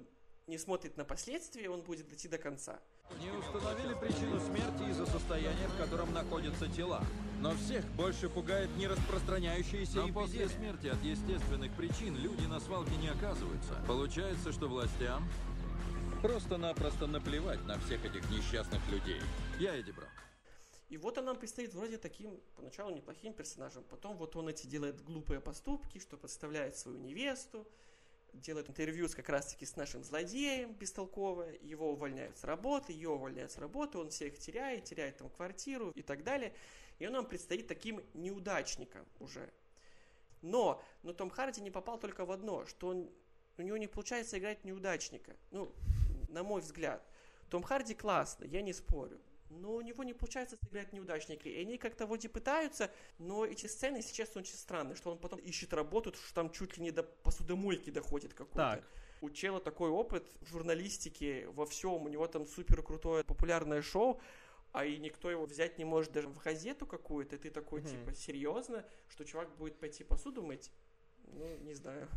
не 0.47 0.57
смотрит 0.57 0.97
на 0.97 1.05
последствия, 1.05 1.69
он 1.69 1.81
будет 1.81 2.11
идти 2.11 2.27
до 2.27 2.37
конца. 2.37 2.81
Не 3.19 3.31
установили 3.31 3.93
причину 3.95 4.39
смерти 4.39 4.89
из-за 4.89 5.05
состояния, 5.05 5.67
в 5.67 5.77
котором 5.77 6.13
находятся 6.13 6.67
тела. 6.67 7.03
Но 7.39 7.55
всех 7.55 7.85
больше 7.93 8.29
пугает 8.29 8.69
не 8.77 8.87
распространяющиеся 8.87 9.97
Но 9.97 10.13
после 10.13 10.47
смерти 10.47 10.87
от 10.87 11.03
естественных 11.03 11.71
причин 11.73 12.15
люди 12.15 12.45
на 12.45 12.59
свалке 12.59 12.95
не 12.97 13.09
оказываются. 13.09 13.73
Получается, 13.87 14.51
что 14.51 14.67
властям 14.67 15.27
просто-напросто 16.21 17.07
наплевать 17.07 17.65
на 17.65 17.79
всех 17.79 18.05
этих 18.05 18.29
несчастных 18.29 18.79
людей. 18.89 19.19
Я 19.59 19.75
Эдди 19.75 19.91
Брок. 19.91 20.09
И 20.89 20.97
вот 20.97 21.17
он 21.17 21.25
нам 21.25 21.37
предстоит 21.37 21.73
вроде 21.73 21.97
таким, 21.97 22.39
поначалу 22.55 22.93
неплохим 22.93 23.33
персонажем. 23.33 23.83
Потом 23.89 24.17
вот 24.17 24.35
он 24.35 24.49
эти 24.49 24.67
делает 24.67 25.01
глупые 25.01 25.39
поступки, 25.39 25.99
что 25.99 26.17
подставляет 26.17 26.75
свою 26.75 26.99
невесту, 26.99 27.65
делает 28.33 28.69
интервью 28.69 29.07
с, 29.07 29.15
как 29.15 29.29
раз-таки 29.29 29.65
с 29.65 29.75
нашим 29.75 30.03
злодеем 30.03 30.73
бестолково, 30.73 31.50
его 31.61 31.91
увольняют 31.91 32.38
с 32.38 32.43
работы, 32.43 32.93
ее 32.93 33.09
увольняют 33.09 33.51
с 33.51 33.57
работы, 33.57 33.97
он 33.97 34.09
всех 34.09 34.38
теряет, 34.38 34.85
теряет 34.85 35.17
там 35.17 35.29
квартиру 35.29 35.91
и 35.91 36.01
так 36.01 36.23
далее. 36.23 36.53
И 37.00 37.07
он 37.07 37.13
нам 37.13 37.25
предстоит 37.25 37.67
таким 37.67 38.03
неудачником 38.13 39.05
уже. 39.19 39.51
Но, 40.41 40.83
но 41.03 41.13
Том 41.13 41.29
Харди 41.29 41.61
не 41.61 41.71
попал 41.71 42.00
только 42.00 42.25
в 42.25 42.31
одно, 42.31 42.65
что 42.65 42.88
он, 42.88 43.09
у 43.57 43.61
него 43.61 43.77
не 43.77 43.88
получается 43.88 44.38
играть 44.38 44.63
неудачника. 44.63 45.35
Ну, 45.51 45.73
на 46.29 46.43
мой 46.43 46.61
взгляд. 46.61 47.05
Том 47.50 47.63
Харди 47.63 47.93
классно, 47.93 48.45
я 48.45 48.61
не 48.61 48.73
спорю 48.73 49.19
но 49.60 49.75
у 49.75 49.81
него 49.81 50.03
не 50.03 50.13
получается 50.13 50.58
сыграть 50.63 50.93
неудачника. 50.93 51.50
И 51.50 51.62
они 51.62 51.77
как-то 51.77 52.05
вроде 52.05 52.29
пытаются, 52.29 52.91
но 53.17 53.46
эти 53.46 53.67
сцены, 53.67 53.98
если 53.98 54.13
честно, 54.13 54.41
очень 54.41 54.55
странные, 54.55 54.96
что 54.96 55.12
он 55.12 55.17
потом 55.17 55.39
ищет 55.39 55.74
работу, 55.74 56.13
что 56.13 56.34
там 56.34 56.51
чуть 56.51 56.77
ли 56.77 56.84
не 56.84 56.91
до 56.91 57.03
посудомойки 57.03 57.89
доходит 57.89 58.34
какой-то. 58.34 58.81
Так. 58.81 58.88
У 59.22 59.29
чела 59.29 59.60
такой 59.60 59.89
опыт 59.89 60.27
в 60.41 60.48
журналистике, 60.48 61.48
во 61.50 61.65
всем, 61.65 62.03
у 62.03 62.10
него 62.10 62.27
там 62.27 62.48
супер 62.48 62.81
крутое 62.81 63.24
популярное 63.24 63.81
шоу, 63.81 64.20
а 64.72 64.86
и 64.86 64.98
никто 64.98 65.29
его 65.29 65.46
взять 65.46 65.77
не 65.77 65.86
может 65.86 66.12
даже 66.12 66.27
в 66.27 66.39
газету 66.39 66.88
какую-то, 66.88 67.36
и 67.36 67.39
ты 67.39 67.51
такой, 67.51 67.81
угу. 67.81 67.89
типа, 67.89 68.13
серьезно, 68.13 68.86
что 69.10 69.24
чувак 69.24 69.55
будет 69.58 69.77
пойти 69.79 70.03
посуду 70.03 70.41
мыть? 70.41 70.72
Ну, 71.27 71.58
не 71.58 71.74
знаю. 71.74 72.10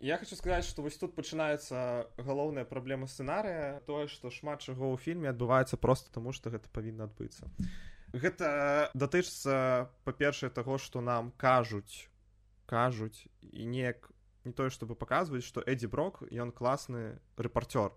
Я 0.00 0.16
хочу 0.16 0.32
сказаць 0.32 0.64
што 0.64 0.80
вось 0.80 0.96
тут 0.96 1.12
пачынаецца 1.12 2.08
галоўная 2.16 2.64
праблема 2.64 3.04
сцэнарыя 3.04 3.84
тое 3.84 4.08
што 4.08 4.32
шмат 4.32 4.64
чаго 4.64 4.88
ў 4.88 4.96
фільме 4.96 5.28
адбываецца 5.28 5.76
просто 5.76 6.08
таму 6.08 6.32
што 6.32 6.48
гэта 6.48 6.72
павінна 6.72 7.04
адбыцца. 7.04 7.52
Гэта 8.16 8.88
датычыцца 8.96 9.92
па-першае 10.08 10.48
таго 10.56 10.80
што 10.80 11.04
нам 11.04 11.28
кажуць 11.36 12.08
кажуць 12.64 13.28
і 13.44 13.68
неяк 13.68 14.08
не 14.48 14.56
тое 14.56 14.72
чтобы 14.72 14.96
паказваюць 14.96 15.44
што 15.44 15.60
эдзі 15.60 15.92
брок 15.92 16.24
ён 16.32 16.48
класны 16.48 17.20
рэпартёр. 17.36 17.92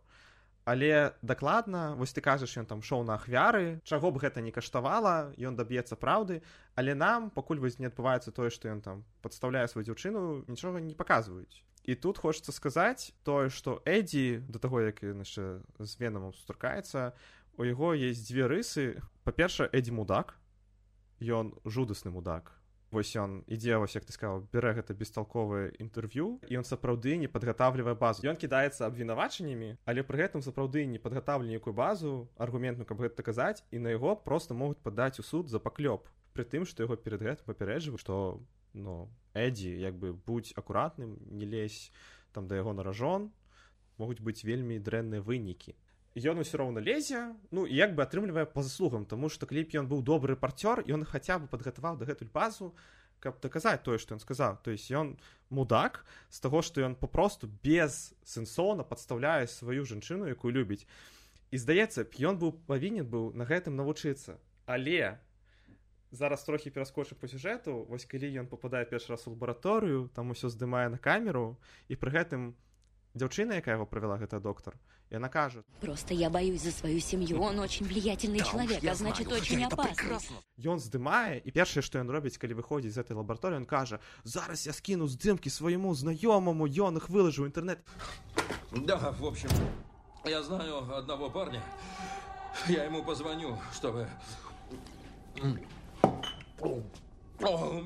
Але 0.68 1.16
дакладна 1.24 1.96
вось 1.96 2.12
ты 2.12 2.20
кажаш 2.20 2.60
ён 2.60 2.68
там 2.68 2.84
шоу 2.84 3.08
на 3.08 3.16
ахвяры 3.16 3.80
чаго 3.88 4.12
б 4.12 4.20
гэта 4.20 4.44
не 4.44 4.52
каштавала 4.52 5.32
ён 5.40 5.56
даб'ецца 5.56 5.96
праўды 5.96 6.44
але 6.76 7.00
нам 7.00 7.32
пакуль 7.32 7.64
вось 7.64 7.80
не 7.80 7.88
адбываецца 7.88 8.36
тое 8.36 8.52
што 8.52 8.68
ён 8.68 8.84
там 8.84 9.08
падстаўляе 9.24 9.72
сваю 9.72 9.88
дзяўчыну 9.88 10.44
нічога 10.52 10.84
не 10.84 11.00
паказваюць 11.00 11.64
і 11.84 11.96
тут 11.96 12.18
хочется 12.18 12.52
сказаць 12.52 13.12
тое 13.24 13.50
что 13.50 13.82
эддзі 13.86 14.44
до 14.48 14.60
таго 14.60 14.82
як 14.82 15.04
ён 15.04 15.24
яшчэ 15.28 15.62
з 15.80 15.92
венамом 16.00 16.34
сустракаецца 16.34 17.14
у 17.58 17.64
яго 17.64 17.94
есть 17.94 18.28
дзве 18.28 18.48
рысы. 18.48 19.02
Па-перша 19.24 19.70
эддзі 19.72 19.94
мудак 19.94 20.40
ён 21.22 21.54
жудасны 21.66 22.12
мудак. 22.12 22.52
Вось 22.94 23.14
ён 23.18 23.42
ідзе 23.50 23.78
вось 23.78 23.96
як 23.96 24.06
ты 24.06 24.14
сказал 24.14 24.46
бярэ 24.54 24.78
гэта 24.78 24.94
бесталковае 24.94 25.74
інтэрв'ю 25.82 26.42
і 26.46 26.52
ён 26.62 26.66
сапраўды 26.66 27.18
не 27.18 27.28
падгатавлівае 27.28 27.96
базу. 27.98 28.22
Ён 28.26 28.38
кідаецца 28.38 28.86
абвінавачаннямі 28.86 29.78
але 29.86 30.02
пры 30.06 30.26
гэтым 30.26 30.46
сапраўды 30.46 30.86
не 30.86 31.02
падгатавлю 31.02 31.50
нейкую 31.50 31.74
базу 31.74 32.30
аргументну 32.38 32.86
каб 32.86 33.02
гэта 33.02 33.26
казаць 33.26 33.66
і 33.72 33.82
на 33.82 33.94
яго 33.94 34.16
просто 34.16 34.54
могуць 34.54 34.82
падаць 34.82 35.18
у 35.20 35.24
суд 35.26 35.50
за 35.50 35.58
паклёп 35.58 36.10
пры 36.34 36.46
тым 36.46 36.66
што 36.70 36.86
яго 36.86 36.98
перад 36.98 37.22
гэтым 37.22 37.50
папярэджваю 37.50 37.98
што 37.98 38.42
ну 38.74 39.10
эдзі 39.34 39.70
як 39.80 39.96
бы 39.96 40.14
будь 40.14 40.54
акуратным 40.56 41.18
не 41.30 41.46
лезь 41.46 41.92
там 42.32 42.48
да 42.48 42.56
яго 42.56 42.74
наражон 42.74 43.32
могуць 43.98 44.22
быць 44.22 44.44
вельмі 44.44 44.80
дрэнныя 44.80 45.22
вынікі 45.22 45.76
ён 46.14 46.42
усё 46.46 46.62
роўна 46.62 46.82
лезе 46.82 47.34
ну 47.52 47.66
як 47.66 47.96
бы 47.96 48.04
атрымлівае 48.04 48.46
па 48.46 48.62
заслугам 48.62 49.06
тому 49.06 49.30
что 49.30 49.46
калі 49.50 49.66
б 49.66 49.82
ён 49.82 49.88
быў 49.90 50.04
добры 50.06 50.36
парцёр 50.36 50.86
ён 50.86 51.06
хаця 51.06 51.40
бы 51.40 51.48
падгатаваў 51.48 51.98
дагэтуль 51.98 52.30
базу 52.30 52.74
каб 53.20 53.40
даказаць 53.42 53.82
тое 53.82 53.98
што 53.98 54.14
ён 54.14 54.22
сказаў 54.22 54.62
то 54.62 54.70
есть 54.70 54.92
ён 54.92 55.18
мудак 55.50 56.06
з 56.30 56.38
таго 56.46 56.62
што 56.62 56.86
ён 56.86 56.94
папросту 56.94 57.50
без 57.64 58.14
сэнсоўна 58.26 58.86
падстаўляе 58.86 59.48
сваю 59.48 59.86
жанчыну 59.90 60.30
якую 60.30 60.54
любіць 60.54 60.86
і 61.50 61.58
здаецца 61.58 62.06
б 62.06 62.14
ён 62.30 62.38
быў 62.38 62.54
павінен 62.70 63.10
быў 63.10 63.34
на 63.34 63.50
гэтым 63.50 63.74
навучыцца 63.80 64.38
але 64.66 65.18
зараз 66.14 66.44
трохі 66.44 66.70
пераскочу 66.70 67.16
по 67.16 67.28
сюжэту 67.28 67.86
вось 67.90 68.06
калі 68.06 68.30
ён 68.38 68.48
попадае 68.48 68.86
першы 68.86 69.10
раз 69.18 69.26
у 69.28 69.34
лабараторыю 69.34 70.10
там 70.14 70.30
усё 70.30 70.48
здымае 70.48 70.90
на 70.94 70.98
камеру 71.02 71.58
і 71.90 71.98
пры 71.98 72.14
гэтым 72.14 72.54
дзяўчына 73.18 73.58
якая 73.58 73.82
яго 73.82 73.90
правяла 73.90 74.22
гэта 74.22 74.40
доктор 74.40 74.78
и 75.10 75.16
она 75.16 75.30
кажет 75.30 75.66
просто 75.82 76.14
я 76.14 76.30
боюсь 76.30 76.62
за 76.62 76.72
свою 76.72 77.00
семью 77.00 77.42
он 77.42 77.58
очень 77.60 77.86
влиятельный 77.90 78.40
да 78.40 78.46
человек 78.46 78.84
а 78.86 78.96
значит 78.96 79.26
знаю, 79.26 79.42
очень 79.42 79.66
опасный. 79.66 80.38
ён 80.62 80.78
здымае 80.78 81.42
і 81.42 81.50
першае 81.52 81.82
што 81.82 81.98
ён 81.98 82.10
робіць 82.14 82.38
калі 82.38 82.62
выходзіць 82.62 82.94
з 82.94 83.02
этой 83.02 83.18
лабораторыі 83.18 83.58
он 83.58 83.66
кажа 83.66 84.00
зараз 84.24 84.68
я 84.70 84.74
скіну 84.74 85.10
здымкі 85.10 85.50
свайму 85.50 85.94
знаёмаму 85.98 86.70
ён 86.70 86.98
их 86.98 87.10
выложу 87.10 87.46
интернет 87.50 87.82
да 88.70 88.98
в 89.18 89.26
общем 89.26 89.50
я 90.26 90.42
знаю 90.42 90.96
одного 90.96 91.30
парня. 91.30 91.62
Я 92.68 92.86
ему 92.86 93.04
позвоню 93.04 93.58
чтобы 93.74 94.08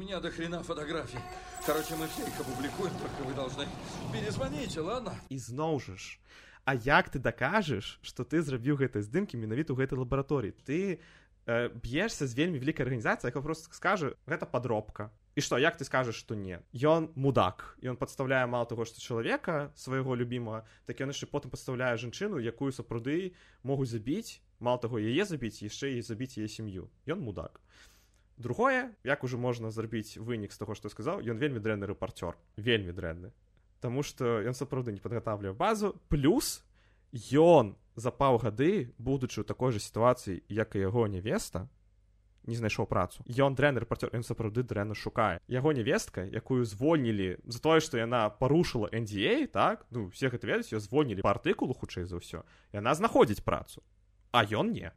меня 0.07 0.21
до 0.21 0.31
хрена 0.31 0.63
фотографий. 0.63 1.19
Короче 1.65 1.95
мы 1.95 2.07
все 2.07 2.21
их 2.21 2.39
опубликуем 2.39 2.93
только 2.93 3.23
вы 3.27 3.33
должны 3.33 3.65
перезвоните 4.13 4.79
ладно? 4.79 5.11
І 5.29 5.37
зноў 5.37 5.83
жа 5.83 5.95
ж 5.99 6.19
А 6.63 6.75
як 6.75 7.09
ты 7.09 7.19
дакажаш 7.19 7.99
што 8.01 8.23
ты 8.23 8.39
зрабіў 8.39 8.79
гэтай 8.79 9.03
здымкі 9.03 9.35
менавіта 9.35 9.75
ў 9.75 9.83
гэтай 9.83 9.99
лабараторыі 9.99 10.55
ты 10.63 11.03
э, 11.43 11.67
б'ешся 11.83 12.23
з 12.23 12.31
вельмі 12.39 12.55
вялікай 12.55 12.87
арганізацыі 12.87 13.27
яка 13.27 13.43
просто 13.43 13.67
скажа 13.75 14.15
гэта 14.23 14.47
падробка 14.47 15.11
і 15.35 15.43
што 15.43 15.59
як 15.59 15.75
ты 15.75 15.83
скажаш 15.83 16.15
што 16.15 16.39
не 16.39 16.63
ён 16.71 17.11
мудак. 17.19 17.75
Ён 17.83 17.99
падставляе 17.99 18.47
мало 18.47 18.63
таго 18.63 18.87
што 18.87 19.03
чалавека 19.03 19.75
свайго 19.75 20.15
любімага 20.15 20.63
так 20.87 21.03
ён 21.03 21.11
яшчэ 21.11 21.27
потым 21.27 21.51
пастаўляе 21.51 21.99
жанчыну 21.99 22.39
якую 22.39 22.71
сапраўды 22.71 23.35
могуць 23.59 23.91
забіць 23.91 24.39
мало 24.63 24.79
таго 24.79 25.03
яе 25.03 25.27
забіць 25.27 25.59
яшчэ 25.67 25.99
і 25.99 26.01
забіць 26.01 26.39
яе 26.39 26.47
сям'ю 26.47 26.87
ён 27.11 27.19
мудак 27.27 27.59
другое 28.38 28.96
як 29.03 29.24
уже 29.24 29.38
можна 29.38 29.72
зрабіць 29.72 30.17
вынік 30.17 30.53
з 30.53 30.58
таго 30.58 30.75
што 30.75 30.89
сказаў 30.89 31.22
ён 31.22 31.38
вельмі 31.38 31.60
дрэнны 31.60 31.89
рэпарцёр 31.89 32.38
вельмі 32.58 32.94
дрэнны. 32.94 33.34
Таму 33.82 34.03
што 34.03 34.41
ён 34.41 34.53
сапраўды 34.53 34.94
не 34.94 35.01
падгатавлівае 35.01 35.53
базу. 35.53 35.94
Плюс 36.10 36.63
ён 37.13 37.75
за 37.96 38.12
паўгады 38.12 38.94
будучы 38.98 39.41
ў 39.41 39.46
такой 39.46 39.74
жа 39.74 39.82
сітуацыі 39.82 40.41
як 40.50 40.75
і 40.75 40.86
яго 40.86 41.08
невеста 41.08 41.67
не 42.48 42.56
знайшоў 42.56 42.88
працу. 42.88 43.22
Ён 43.27 43.58
дрэнны 43.60 43.84
рэпартер 43.84 44.13
ён 44.15 44.24
сапраўды 44.24 44.63
дрэнна 44.63 44.96
шукае. 44.96 45.41
Яго 45.51 45.74
невестка 45.74 46.24
якую 46.24 46.63
звольнілі 46.63 47.44
за 47.44 47.60
тое 47.60 47.82
што 47.84 48.00
яна 48.00 48.29
парушыла 48.29 48.88
NDA 48.94 49.48
так? 49.51 49.86
Ну 49.91 50.08
все 50.10 50.29
гэта 50.29 50.48
ведаць 50.48 50.72
ее 50.72 50.79
звольнілі 50.79 51.22
па 51.22 51.36
артыкулу 51.36 51.75
хутчэй 51.75 52.08
за 52.08 52.22
ўсё 52.22 52.46
яна 52.72 52.96
знаходзіць 52.96 53.44
працу. 53.44 53.84
А 54.32 54.46
ён 54.46 54.72
не 54.72 54.94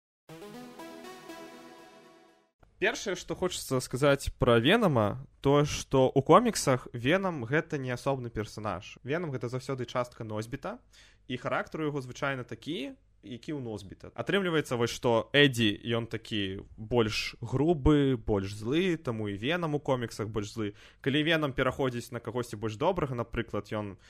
першае 2.81 3.13
што 3.21 3.37
хочацца 3.37 3.79
сказаць 3.85 4.33
пра 4.41 4.57
венама 4.65 5.21
то 5.45 5.69
што 5.69 6.09
у 6.09 6.25
коміксах 6.25 6.89
венам 6.97 7.45
гэта 7.45 7.77
не 7.77 7.93
асобны 7.93 8.33
персонаж. 8.33 8.97
Венам 9.05 9.31
гэта 9.31 9.53
заўсёды 9.53 9.85
частка 9.85 10.25
носьбіта 10.25 10.81
і 11.29 11.37
характару 11.37 11.85
яго 11.85 12.01
звычайна 12.01 12.43
такі 12.43 12.97
які 13.21 13.53
ў 13.53 13.61
носьбіта 13.61 14.09
атрымліваецца 14.17 14.81
вось 14.81 14.97
што 14.97 15.29
эдзі 15.37 15.77
ён 15.93 16.09
такі 16.09 16.65
больш 16.81 17.37
грубы 17.45 18.17
больш 18.17 18.57
злы 18.57 18.97
таму 18.97 19.29
і 19.29 19.37
венам 19.37 19.77
у 19.77 19.81
коміксах 19.81 20.33
больш 20.33 20.57
злы. 20.57 20.73
Калі 21.05 21.21
венам 21.21 21.53
пераходзіць 21.53 22.17
на 22.17 22.25
кагосьці 22.25 22.57
больш 22.57 22.81
добрага 22.81 23.13
напрыклад 23.13 23.69
ён 23.77 24.01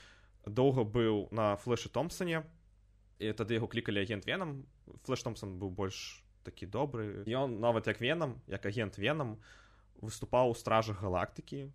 доўга 0.46 0.86
быў 0.86 1.26
на 1.34 1.58
флэшы 1.58 1.90
томпсоне 1.90 2.46
і 3.18 3.34
тады 3.34 3.58
яго 3.58 3.66
клікалі 3.66 3.98
агент 3.98 4.30
венам 4.30 4.62
флэш 5.02 5.26
томпсон 5.26 5.58
быў 5.58 5.74
больш 5.74 6.22
такі 6.42 6.66
добры. 6.66 7.24
Ён 7.26 7.60
нават 7.60 7.86
як 7.86 8.00
венам 8.00 8.40
як 8.46 8.66
агент 8.66 8.98
венам 8.98 9.38
выступаў 10.00 10.50
у 10.50 10.54
стражах 10.54 11.02
галактыкі 11.02 11.70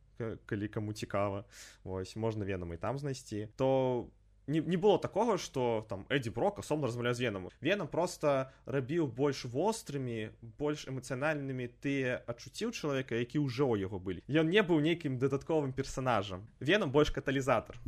калі 0.45 0.67
каму 0.67 0.93
цікава. 0.93 1.45
Вось 1.83 2.15
можна 2.15 2.45
венам 2.45 2.73
і 2.73 2.77
там 2.77 2.97
знайсці. 2.97 3.49
То 3.55 4.07
не, 4.47 4.61
не 4.61 4.77
было 4.77 4.99
такого 4.99 5.37
что 5.37 5.85
там 5.89 6.05
эдди 6.09 6.29
брок 6.29 6.59
асобна 6.59 6.87
размаўляе 6.87 7.13
з 7.13 7.19
венаму 7.19 7.51
венам 7.61 7.87
просто 7.87 8.51
рабіў 8.65 9.07
больш 9.07 9.45
вострымі 9.45 10.29
больш 10.59 10.85
эмацыянальнымі 10.87 11.69
тыя 11.81 12.21
адчуцці 12.29 12.69
ў 12.69 12.71
чалавека 12.71 13.17
які 13.17 13.41
ўжо 13.41 13.65
ў 13.65 13.89
яго 13.89 13.99
былі. 13.99 14.21
Ён 14.29 14.49
не 14.49 14.61
быў 14.61 14.81
нейкім 14.85 15.17
дадатковым 15.17 15.73
персонажам 15.73 16.45
венам 16.59 16.91
больш 16.91 17.09
каталізатар 17.09 17.79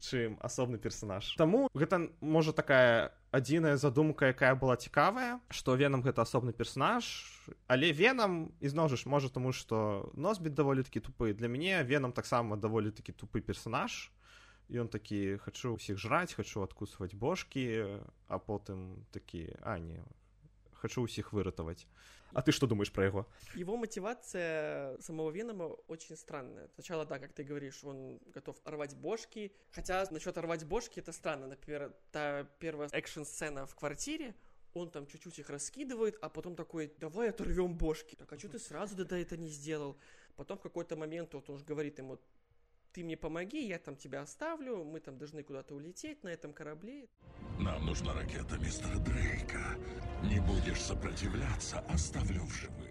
чым 0.00 0.38
асобны 0.40 0.78
персонаж. 0.78 1.34
Таму 1.36 1.68
гэта 1.74 2.08
можа 2.20 2.52
такая 2.52 3.12
адзіная 3.32 3.76
задумка 3.76 4.28
якая 4.28 4.54
была 4.54 4.76
цікавая 4.76 5.40
што 5.48 5.74
венам 5.74 6.04
гэта 6.04 6.22
асобны 6.22 6.52
персонаж 6.52 7.08
але 7.66 7.88
венам 7.96 8.52
ізноў 8.60 8.92
жа 8.92 9.00
ж 9.00 9.08
можа 9.08 9.32
таму 9.32 9.56
што 9.56 10.12
носьбіт 10.14 10.54
даволі 10.54 10.84
такі 10.84 11.00
тупы 11.00 11.32
для 11.32 11.48
мяне 11.48 11.80
венам 11.82 12.12
таксама 12.12 12.60
даволі 12.60 12.92
такі 12.92 13.16
тупы 13.16 13.40
персонаж 13.40 14.12
ён 14.68 14.92
такі 14.92 15.40
хачу 15.40 15.80
ўсіх 15.80 15.96
жраць 15.96 16.36
хачу 16.36 16.60
адкусваць 16.60 17.16
бошкі 17.16 17.64
а 18.28 18.36
потым 18.36 19.00
такі 19.16 19.48
а 19.64 19.80
не 19.80 20.04
хочу 20.76 21.08
ўсіх 21.08 21.32
выратаваць 21.32 21.88
А 22.34 22.42
ты 22.42 22.52
что 22.52 22.66
думаешь 22.66 22.92
про 22.92 23.04
его? 23.04 23.26
Его 23.54 23.76
мотивация 23.76 24.98
самого 25.00 25.30
Венома 25.30 25.64
очень 25.88 26.16
странная. 26.16 26.68
Сначала, 26.74 27.04
да, 27.04 27.18
как 27.18 27.32
ты 27.32 27.44
говоришь, 27.44 27.84
он 27.84 28.18
готов 28.26 28.56
рвать 28.64 28.96
бошки. 28.96 29.52
Хотя 29.70 30.06
насчет 30.10 30.36
рвать 30.38 30.64
бошки 30.64 31.00
это 31.00 31.12
странно. 31.12 31.46
Например, 31.46 31.94
та 32.10 32.44
первая 32.58 32.88
экшн-сцена 32.92 33.66
в 33.66 33.74
квартире, 33.74 34.34
он 34.74 34.90
там 34.90 35.06
чуть-чуть 35.06 35.38
их 35.38 35.50
раскидывает, 35.50 36.16
а 36.22 36.28
потом 36.28 36.56
такой, 36.56 36.92
давай 36.98 37.28
оторвем 37.28 37.76
бошки. 37.76 38.14
Так, 38.14 38.32
а 38.32 38.38
что 38.38 38.48
ты 38.48 38.58
сразу 38.58 38.96
да 39.04 39.18
это 39.18 39.36
не 39.36 39.48
сделал? 39.48 39.98
Потом 40.36 40.56
в 40.56 40.62
какой-то 40.62 40.96
момент 40.96 41.34
вот 41.34 41.48
он 41.50 41.56
уже 41.56 41.64
говорит 41.64 41.98
ему, 41.98 42.18
ты 42.92 43.02
мне 43.02 43.16
помоги, 43.16 43.66
я 43.66 43.78
там 43.78 43.96
тебя 43.96 44.20
оставлю, 44.20 44.84
мы 44.84 45.00
там 45.00 45.16
должны 45.18 45.42
куда-то 45.42 45.74
улететь 45.74 46.22
на 46.22 46.28
этом 46.28 46.52
корабле. 46.52 47.08
Нам 47.58 47.86
нужна 47.86 48.12
ракета 48.14 48.58
мистера 48.58 48.98
Дрейка. 48.98 49.78
Не 50.22 50.40
будешь 50.40 50.80
сопротивляться, 50.80 51.80
оставлю 51.80 52.42
в 52.42 52.52
живых. 52.52 52.88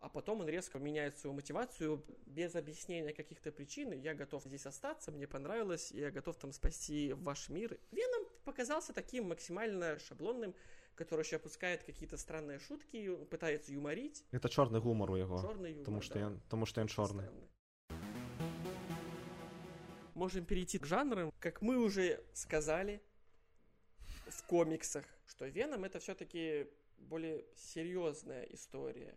А 0.00 0.08
потом 0.08 0.40
он 0.40 0.48
резко 0.48 0.78
меняет 0.78 1.16
свою 1.16 1.34
мотивацию 1.34 2.04
без 2.26 2.54
объяснения 2.56 3.12
каких-то 3.12 3.50
причин. 3.52 3.92
Я 3.92 4.14
готов 4.14 4.44
здесь 4.44 4.66
остаться, 4.66 5.10
мне 5.12 5.26
понравилось, 5.26 5.92
я 5.92 6.10
готов 6.10 6.36
там 6.36 6.52
спасти 6.52 7.14
ваш 7.14 7.48
мир. 7.48 7.78
Веном 7.90 8.26
показался 8.44 8.92
таким 8.92 9.28
максимально 9.28 9.98
шаблонным, 10.00 10.54
который 10.94 11.24
еще 11.24 11.36
опускает 11.36 11.84
какие-то 11.84 12.18
странные 12.18 12.58
шутки, 12.58 13.16
пытается 13.30 13.72
юморить. 13.72 14.24
Это 14.30 14.48
черный 14.48 14.80
гумор 14.80 15.12
у 15.12 15.16
его. 15.16 15.40
Черный 15.40 15.70
юмор, 15.70 15.84
потому 15.84 16.00
что, 16.02 16.18
да. 16.18 16.26
он, 16.26 16.40
потому 16.40 16.66
что 16.66 16.80
он 16.82 16.88
черный. 16.88 17.24
Странный 17.24 17.53
можем 20.14 20.44
перейти 20.44 20.78
к 20.78 20.86
жанрам. 20.86 21.32
Как 21.38 21.62
мы 21.62 21.78
уже 21.78 22.22
сказали 22.32 23.02
в 24.28 24.46
комиксах, 24.46 25.04
что 25.26 25.46
Веном 25.46 25.84
это 25.84 25.98
все-таки 25.98 26.66
более 26.98 27.44
серьезная 27.56 28.44
история, 28.44 29.14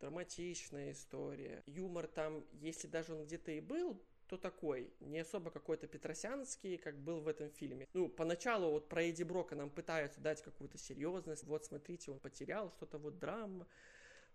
драматичная 0.00 0.92
история. 0.92 1.62
Юмор 1.66 2.06
там, 2.06 2.44
если 2.52 2.86
даже 2.86 3.14
он 3.14 3.24
где-то 3.24 3.52
и 3.52 3.60
был, 3.60 4.00
то 4.28 4.38
такой, 4.38 4.92
не 5.00 5.18
особо 5.18 5.50
какой-то 5.50 5.86
петросянский, 5.86 6.78
как 6.78 6.98
был 6.98 7.20
в 7.20 7.28
этом 7.28 7.50
фильме. 7.50 7.86
Ну, 7.92 8.08
поначалу 8.08 8.70
вот 8.70 8.88
про 8.88 9.02
Эдди 9.02 9.22
Брока 9.22 9.54
нам 9.54 9.70
пытаются 9.70 10.20
дать 10.20 10.42
какую-то 10.42 10.78
серьезность. 10.78 11.44
Вот, 11.44 11.64
смотрите, 11.64 12.10
он 12.10 12.18
потерял 12.18 12.70
что-то, 12.70 12.98
вот 12.98 13.18
драма. 13.18 13.66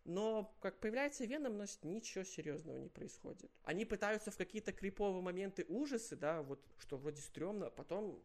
Но 0.05 0.55
как 0.61 0.79
появляется 0.79 1.25
Веном, 1.25 1.57
но 1.57 1.65
ничего 1.83 2.23
серьезного 2.23 2.77
не 2.77 2.89
происходит. 2.89 3.51
Они 3.63 3.85
пытаются 3.85 4.31
в 4.31 4.37
какие-то 4.37 4.71
криповые 4.71 5.21
моменты 5.21 5.65
ужасы, 5.67 6.15
да, 6.15 6.41
вот 6.41 6.65
что 6.79 6.97
вроде 6.97 7.21
стрёмно, 7.21 7.67
а 7.67 7.69
потом 7.69 8.23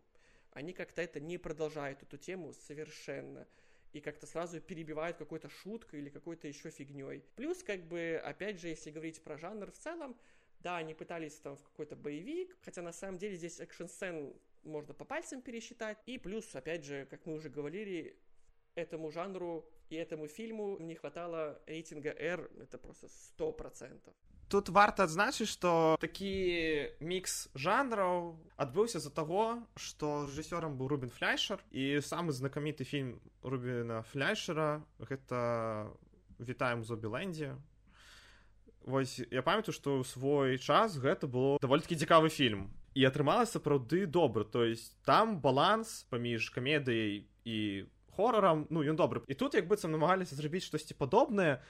они 0.52 0.72
как-то 0.72 1.02
это 1.02 1.20
не 1.20 1.37
продолжают 1.37 2.02
эту 2.02 2.16
тему 2.16 2.52
совершенно. 2.52 3.46
и 3.94 4.00
как-то 4.00 4.26
сразу 4.26 4.60
перебивают 4.60 5.16
какой-то 5.16 5.48
шуткой 5.48 6.00
или 6.00 6.10
какой-то 6.10 6.48
еще 6.48 6.70
фигней. 6.70 7.22
Плюс, 7.37 7.62
как 7.62 7.84
бы, 7.84 8.20
опять 8.24 8.60
же, 8.60 8.68
если 8.68 8.90
говорить 8.90 9.22
про 9.22 9.38
жанр 9.38 9.70
в 9.70 9.78
целом, 9.78 10.16
да, 10.60 10.78
они 10.78 10.94
пытались 10.94 11.37
там 11.37 11.56
в 11.56 11.62
какой-то 11.62 11.94
боевик, 11.94 12.56
хотя 12.62 12.82
на 12.82 12.92
самом 12.92 13.18
деле 13.18 13.37
здесь 13.37 13.60
экшн-сцен 13.60 14.34
можно 14.64 14.94
по 14.94 15.04
пальцам 15.04 15.42
пересчитать. 15.42 15.98
И 16.06 16.18
плюс, 16.18 16.54
опять 16.56 16.84
же, 16.84 17.06
как 17.06 17.24
мы 17.24 17.34
уже 17.34 17.48
говорили, 17.48 18.18
этому 18.74 19.12
жанру 19.12 19.64
и 19.90 19.97
этому 19.97 20.29
фильму 20.29 20.79
не 20.79 20.94
хватало 20.94 21.61
рейтинга 21.66 22.11
R, 22.11 22.51
это 22.61 22.79
просто 22.79 23.07
100%. 23.38 24.12
Тут 24.49 24.68
варта 24.68 25.05
адзначыць, 25.05 25.49
што 25.49 25.97
такі 26.01 26.92
мікс 27.01 27.49
жанраў 27.55 28.37
адбыўся 28.61 29.01
з-за 29.01 29.11
таго, 29.11 29.64
што 29.75 30.29
рэжысёрам 30.29 30.77
быў 30.77 30.92
Рубін 30.92 31.11
Фляйшер 31.11 31.64
і 31.73 31.99
самы 32.05 32.37
знакаміты 32.37 32.85
фільм 32.85 33.20
Рубіна 33.42 34.03
Фляйшера 34.12 34.85
гэта 35.01 35.88
вітаем 36.38 36.85
зобілендзе. 36.85 37.57
Вось 38.85 39.18
я 39.33 39.42
памятаю, 39.42 39.73
што 39.73 39.97
ў 39.99 40.05
свой 40.05 40.59
час 40.61 41.01
гэта 41.01 41.25
было 41.27 41.57
даволі 41.59 41.81
такі 41.81 41.97
цікавы 41.97 42.29
фільм 42.29 42.68
і 42.94 43.05
атрымалася 43.09 43.59
сапраўды 43.59 44.07
добра 44.07 44.44
то 44.44 44.64
есть 44.64 44.94
там 45.05 45.40
баланс 45.40 46.07
паміж 46.11 46.51
камедыяй 46.55 47.27
і 47.44 47.87
хорарам 48.16 48.66
ну 48.70 48.83
ён 48.83 48.96
добры. 48.96 49.22
І 49.27 49.35
тут 49.35 49.55
як 49.55 49.68
быццам 49.68 49.90
намагаліся 49.90 50.38
зрабіць 50.38 50.64
штосьці 50.64 50.94
падобнае 50.94 51.61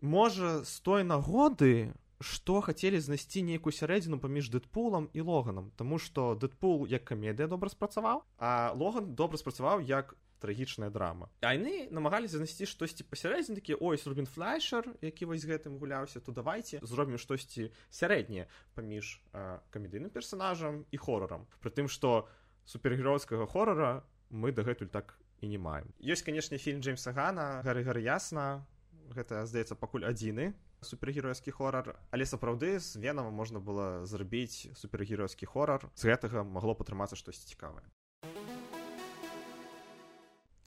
можа 0.00 0.62
з 0.64 0.74
той 0.80 1.02
нагоды 1.04 1.92
што 2.18 2.58
хацелі 2.66 2.98
знайсці 2.98 3.42
нейкую 3.46 3.70
сярэдзіну 3.70 4.18
паміж 4.18 4.50
дэдпулам 4.50 5.06
і 5.14 5.20
логанам. 5.22 5.70
Таму 5.78 6.02
што 6.02 6.34
дэдпул 6.34 6.86
як 6.90 7.06
камедыя 7.06 7.46
добра 7.46 7.70
спрацаваў 7.70 8.24
а 8.38 8.74
логан 8.74 9.14
добра 9.14 9.38
спрацаваў 9.38 9.82
як 9.86 10.16
трагічная 10.38 10.90
драма. 10.90 11.30
А 11.42 11.54
яны 11.54 11.90
намагаліся 11.90 12.38
знайсці 12.38 12.66
штосьці 12.66 13.06
пасярэдзін 13.06 13.58
такі 13.58 13.78
ой 13.78 13.98
рубін 14.06 14.26
флайшер 14.26 14.86
які 15.02 15.30
вось 15.30 15.46
гэтым 15.46 15.78
гуляўся 15.78 16.20
то 16.20 16.32
давайте 16.32 16.78
зробім 16.82 17.18
штосьці 17.18 17.70
сярэдняе 17.90 18.46
паміж 18.74 19.22
камедыйным 19.70 20.10
персонажам 20.10 20.86
і 20.90 20.96
хорарам 20.96 21.46
прытым 21.62 21.90
што 21.90 22.26
супергеройскага 22.66 23.46
хорара 23.46 24.04
мы 24.30 24.52
дагэтуль 24.52 24.90
так 24.90 25.18
і 25.40 25.48
не 25.48 25.58
маем. 25.58 25.88
Ёсць 26.02 26.24
канешне 26.26 26.58
фільм 26.58 26.80
джеймса 26.80 27.12
гана 27.12 27.62
гары 27.64 27.84
гары 27.86 28.02
ясна 28.02 28.66
гэта 29.14 29.46
здаецца 29.46 29.78
пакуль 29.78 30.04
адзіны 30.04 30.54
супергеройскі 30.80 31.50
хорар. 31.50 31.98
Але 32.10 32.26
сапраўды 32.26 32.78
з 32.78 32.96
венама 32.96 33.30
можна 33.30 33.58
было 33.60 34.04
зрабіць 34.06 34.70
супергеройскі 34.78 35.46
хорар. 35.46 35.90
З 35.94 36.14
гэтага 36.14 36.44
магло 36.44 36.74
патрымацца 36.74 37.16
штосьці 37.16 37.48
цікавае. 37.50 37.84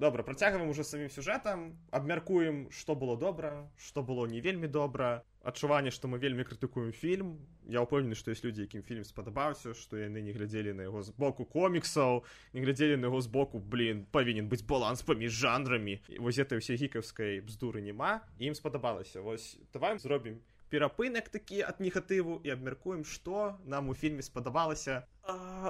Добра 0.01 0.23
працягваем 0.23 0.69
уже 0.69 0.83
самім 0.83 1.13
сюжэтам. 1.13 1.77
Абмяркуем 1.91 2.71
што 2.73 2.95
было 2.95 3.17
добра 3.17 3.69
што 3.77 4.01
было 4.01 4.25
не 4.25 4.41
вельмі 4.41 4.67
добра 4.67 5.23
адчуванне 5.43 5.91
што 5.91 6.07
мы 6.07 6.19
вельмі 6.21 6.45
крытыкуем 6.45 6.91
фільм. 6.93 7.39
Я 7.65 7.81
ўпэўнены 7.81 8.15
што 8.17 8.31
ёсць 8.31 8.45
людзі 8.45 8.67
якім 8.67 8.85
фільм 8.85 9.03
спадабаўся 9.03 9.73
што 9.73 9.97
яны 9.97 10.21
не 10.21 10.33
глядзелі 10.35 10.73
на 10.77 10.85
яго 10.85 11.01
з 11.01 11.11
боку 11.17 11.45
коміксаў 11.45 12.23
не 12.53 12.61
глядзелі 12.61 13.01
на 13.01 13.09
яго 13.09 13.21
з 13.21 13.29
боку 13.31 13.59
блин 13.59 14.05
павінен 14.11 14.49
быць 14.49 14.65
баланс 14.65 15.01
паміж 15.01 15.33
жанрамі. 15.33 16.01
Вось 16.19 16.37
этой 16.37 16.61
усе 16.61 16.77
гікаўскай 16.77 17.41
бздуры 17.41 17.81
няма 17.81 18.21
ім 18.37 18.53
спадабалася. 18.53 19.21
Вось 19.21 19.57
давай 19.73 19.97
зробім 19.97 20.41
перапынак 20.71 21.27
такі 21.29 21.65
ад 21.67 21.83
негатыву 21.83 22.39
і 22.47 22.53
абмяркуем 22.55 23.03
што 23.03 23.57
нам 23.65 23.89
у 23.91 23.95
фільме 23.95 24.23
спадабалася. 24.23 25.03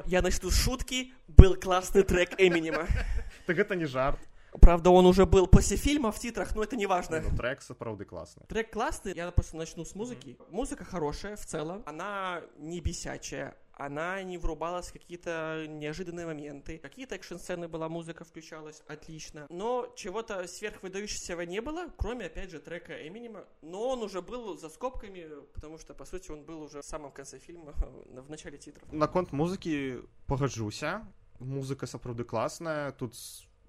Я 0.05 0.21
начну 0.21 0.51
шуткі. 0.51 1.09
Был 1.27 1.55
класны 1.55 2.03
трек 2.03 2.37
эмінема. 2.37 2.85
Так 3.47 3.57
гэта 3.57 3.75
не 3.75 3.89
жарт 3.89 4.21
Правда, 4.59 4.89
он 4.89 5.05
уже 5.05 5.25
был 5.25 5.47
после 5.47 5.77
фильма 5.77 6.11
в 6.11 6.19
титрах, 6.19 6.55
но 6.55 6.63
это 6.63 6.75
не 6.75 6.85
важно. 6.85 7.21
Ну, 7.21 7.37
трек, 7.37 7.61
правда, 7.77 8.05
классный. 8.05 8.45
Трек 8.47 8.71
классный, 8.71 9.13
я 9.15 9.31
просто 9.31 9.55
начну 9.55 9.85
с 9.85 9.95
музыки. 9.95 10.29
Mm-hmm. 10.39 10.51
Музыка 10.51 10.83
хорошая 10.83 11.35
в 11.35 11.45
целом, 11.45 11.83
она 11.85 12.41
не 12.57 12.81
бесячая, 12.81 13.55
она 13.73 14.21
не 14.23 14.37
врубалась 14.37 14.89
в 14.89 14.93
какие-то 14.93 15.65
неожиданные 15.67 16.25
моменты. 16.25 16.77
Какие-то 16.77 17.15
экшн-сцены 17.15 17.67
была, 17.67 17.89
музыка 17.89 18.23
включалась 18.23 18.83
отлично. 18.87 19.47
Но 19.49 19.91
чего-то 19.95 20.47
сверхвыдающегося 20.47 21.45
не 21.45 21.61
было, 21.61 21.87
кроме, 21.97 22.25
опять 22.25 22.51
же, 22.51 22.59
трека 22.59 23.07
Эминема. 23.07 23.45
Но 23.61 23.89
он 23.89 24.03
уже 24.03 24.21
был 24.21 24.57
за 24.57 24.69
скобками, 24.69 25.27
потому 25.53 25.77
что, 25.77 25.93
по 25.93 26.05
сути, 26.05 26.29
он 26.31 26.43
был 26.43 26.61
уже 26.61 26.81
в 26.81 26.85
самом 26.85 27.11
конце 27.11 27.39
фильма, 27.39 27.73
в 28.05 28.29
начале 28.29 28.57
титров. 28.57 28.91
На 28.91 29.07
конт 29.07 29.31
музыки 29.31 30.01
погоджуся. 30.27 31.07
Музыка, 31.39 31.87
сапраўды, 31.87 32.23
классная. 32.23 32.91
Тут 32.91 33.15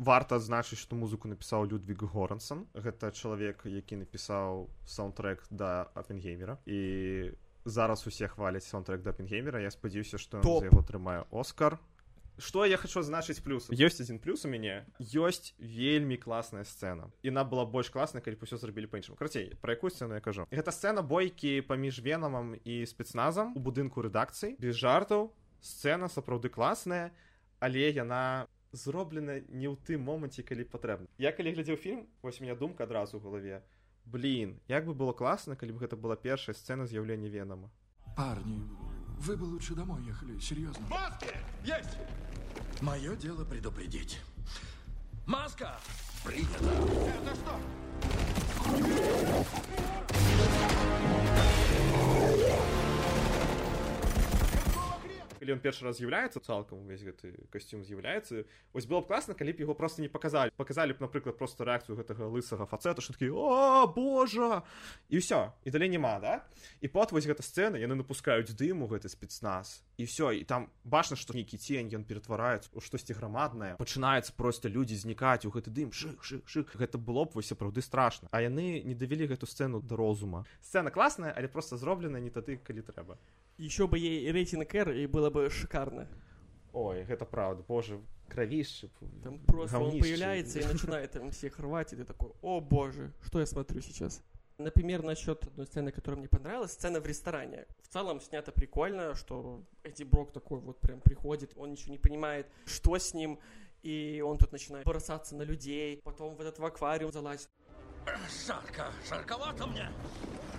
варта 0.02 0.36
адзначыць 0.36 0.80
што 0.80 0.98
музыку 0.98 1.30
напісаў 1.30 1.70
людвиг 1.70 2.02
горансон 2.02 2.66
гэта 2.74 3.12
чалавек 3.14 3.62
які 3.64 4.02
напісаў 4.02 4.68
саундтрек 4.86 5.46
да 5.50 5.88
апенгеймера. 5.94 6.58
І 6.66 7.32
зараз 7.64 8.06
усе 8.06 8.28
хваляць 8.28 8.66
саундтрек 8.66 9.02
да 9.02 9.10
апенгеймера. 9.10 9.62
Я 9.62 9.70
спадзяюся 9.70 10.18
што 10.18 10.42
яго 10.42 10.82
трымае 10.82 11.24
оскар. 11.30 11.78
Что 12.38 12.64
я 12.64 12.76
хочу 12.76 13.02
значыць 13.04 13.44
плюс? 13.44 13.68
Ёсць 13.68 14.00
адзін 14.00 14.18
плюс 14.18 14.44
у 14.44 14.48
мяне. 14.48 14.88
Ёсць 14.98 15.52
вельмі 15.60 16.16
класная 16.16 16.64
сцэна. 16.64 17.12
Іна 17.22 17.44
была 17.44 17.68
больш 17.68 17.92
класна 17.92 18.24
калі 18.24 18.40
ўсё 18.40 18.56
зрабілі 18.56 18.88
па-іншаму. 18.88 19.20
Крацей 19.20 19.52
пра 19.60 19.76
якую 19.76 19.92
сцэну 19.92 20.16
я 20.16 20.24
кажу? 20.24 20.48
Гэта 20.48 20.72
сцэна 20.72 21.04
бойкі 21.04 21.60
паміж 21.68 22.00
венамам 22.00 22.56
і 22.64 22.82
спецназам 22.88 23.52
у 23.54 23.60
будынку 23.60 24.02
рэдакцыі. 24.02 24.56
Без 24.58 24.80
жартаў 24.80 25.30
сцэна 25.60 26.08
сапраўды 26.08 26.48
класная 26.48 27.12
але 27.62 27.94
яна 27.94 28.50
зроблена 28.72 29.40
не 29.48 29.68
ў 29.68 29.76
тым 29.87 30.02
моманце 30.04 30.42
калі 30.42 30.64
патрэбна. 30.64 31.06
Я 31.18 31.32
калі 31.32 31.52
глядзеў 31.52 31.76
фільм 31.76 32.08
вось 32.22 32.40
у 32.40 32.44
меня 32.44 32.56
думка 32.56 32.85
адразу 32.85 33.16
ў 33.16 33.22
галаве. 33.22 33.62
Блин 34.04 34.58
як 34.68 34.87
бы 34.87 34.94
было 34.94 35.12
класна 35.12 35.56
калі 35.56 35.72
б 35.72 35.87
гэта 35.87 35.96
была 35.96 36.16
першая 36.16 36.54
сцена 36.54 36.87
з'яўлення 36.87 37.28
венама 37.30 37.70
парни 38.16 38.58
вы 39.18 39.37
бы 39.37 39.44
лучше 39.44 39.74
домой 39.74 40.02
ехали 40.02 40.38
серьезно 40.40 40.87
маски! 40.88 41.30
Есть! 41.64 41.98
Мое 42.80 43.14
дело 43.14 43.44
предупредить. 43.44 44.20
Маска! 45.26 45.78
Принято. 46.24 46.64
Это 46.64 47.35
что 47.37 47.61
калі 55.42 55.59
ён 55.59 55.62
першы 55.62 55.83
раз 55.83 55.98
з'яўляецца 55.98 56.38
цалкам 56.38 56.87
увесь 56.87 57.02
гэты 57.02 57.35
касцюм 57.50 57.83
з'яўляецца 57.83 58.46
вось 58.70 58.87
было 58.87 59.02
б 59.02 59.11
класна 59.11 59.35
калі 59.35 59.50
б 59.50 59.66
яго 59.66 59.74
просто 59.74 59.98
не 59.98 60.07
паказалі 60.07 60.55
паказалі 60.55 60.94
б 60.94 61.02
напрыклад 61.02 61.35
просто 61.35 61.66
рэакцыю 61.66 61.98
гэтага 61.98 62.31
лысага 62.31 62.62
фацета 62.70 63.02
шуткі 63.02 63.35
о 63.35 63.90
божа 63.90 64.62
і 65.11 65.18
ўсё 65.18 65.50
і 65.66 65.74
далей 65.74 65.90
няма 65.90 66.22
да? 66.22 66.46
І 66.78 66.87
пот 66.87 67.11
вось 67.11 67.26
гэта 67.26 67.42
сцэна 67.42 67.74
яны 67.83 67.98
напускаюць 67.98 68.55
дыму 68.55 68.87
гэты 68.87 69.11
спецназ 69.11 69.83
і 69.96 70.05
все 70.05 70.33
і 70.38 70.44
там 70.44 70.70
бачна 70.85 71.16
што 71.16 71.35
нейкі 71.35 71.59
цень 71.59 71.92
ён 71.92 72.05
ператвараецца 72.05 72.70
у 72.72 72.81
штосьці 72.81 73.12
грамаднае 73.18 73.76
пачынаецца 73.76 74.33
просто 74.37 74.68
людзі 74.68 74.96
знікаць 74.96 75.44
у 75.44 75.52
гэты 75.52 75.70
дым 75.70 75.92
шых 75.92 76.24
шых 76.24 76.48
шых 76.48 76.74
гэта 76.76 76.98
было 76.98 77.24
б 77.24 77.37
вось 77.38 77.52
сапраўды 77.52 77.83
страшна 77.83 78.28
а 78.33 78.40
яны 78.40 78.83
не 78.83 78.94
давялі 78.94 79.31
гэту 79.35 79.46
сцэну 79.46 79.83
да 79.83 79.96
розума 79.96 80.44
сцэна 80.61 80.90
класная 80.90 81.33
але 81.37 81.48
просто 81.48 81.76
зроблена 81.76 82.20
не 82.20 82.31
тады 82.31 82.57
калі 82.57 82.83
трэба 82.83 83.18
еще 83.59 83.87
бы 83.87 83.98
ей 83.98 84.31
рейтинг 84.31 84.74
R, 84.74 84.90
и 84.96 85.07
было 85.07 85.31
бы 85.31 85.48
шикарно. 85.50 86.09
Ой, 86.72 87.00
это 87.00 87.24
правда, 87.24 87.62
боже, 87.66 88.00
кровище. 88.28 88.88
Там 89.22 89.38
просто 89.40 89.78
говнище. 89.78 89.96
он 89.96 90.00
появляется 90.00 90.61
и 90.61 90.64
начинает 90.64 91.12
там 91.12 91.31
всех 91.31 91.59
рвать, 91.59 91.92
и 91.92 91.96
ты 91.96 92.05
такой, 92.05 92.33
о 92.40 92.61
боже, 92.61 93.12
что 93.22 93.40
я 93.40 93.46
смотрю 93.46 93.81
сейчас? 93.81 94.22
Например, 94.62 95.03
насчет 95.03 95.44
одной 95.44 95.66
сцены, 95.66 95.90
которая 95.90 96.18
мне 96.18 96.29
понравилась, 96.29 96.72
сцена 96.72 97.01
в 97.01 97.07
ресторане. 97.07 97.66
В 97.83 97.88
целом 97.88 98.20
снято 98.20 98.53
прикольно, 98.53 99.14
что 99.14 99.62
Эдди 99.83 100.05
Брок 100.05 100.33
такой 100.33 100.61
вот 100.61 100.81
прям 100.81 101.01
приходит, 101.01 101.53
он 101.57 101.72
ничего 101.72 101.92
не 101.92 101.98
понимает, 101.98 102.46
что 102.64 102.96
с 102.96 103.12
ним, 103.12 103.38
и 103.83 104.22
он 104.25 104.38
тут 104.38 104.53
начинает 104.53 104.87
бросаться 104.87 105.35
на 105.35 105.42
людей, 105.42 106.01
потом 106.05 106.37
в 106.37 106.40
этот 106.40 106.59
в 106.59 106.64
аквариум 106.64 107.12
залазит. 107.12 107.48
Жарко, 108.46 108.92
жарковато 109.09 109.66
мне. 109.66 109.90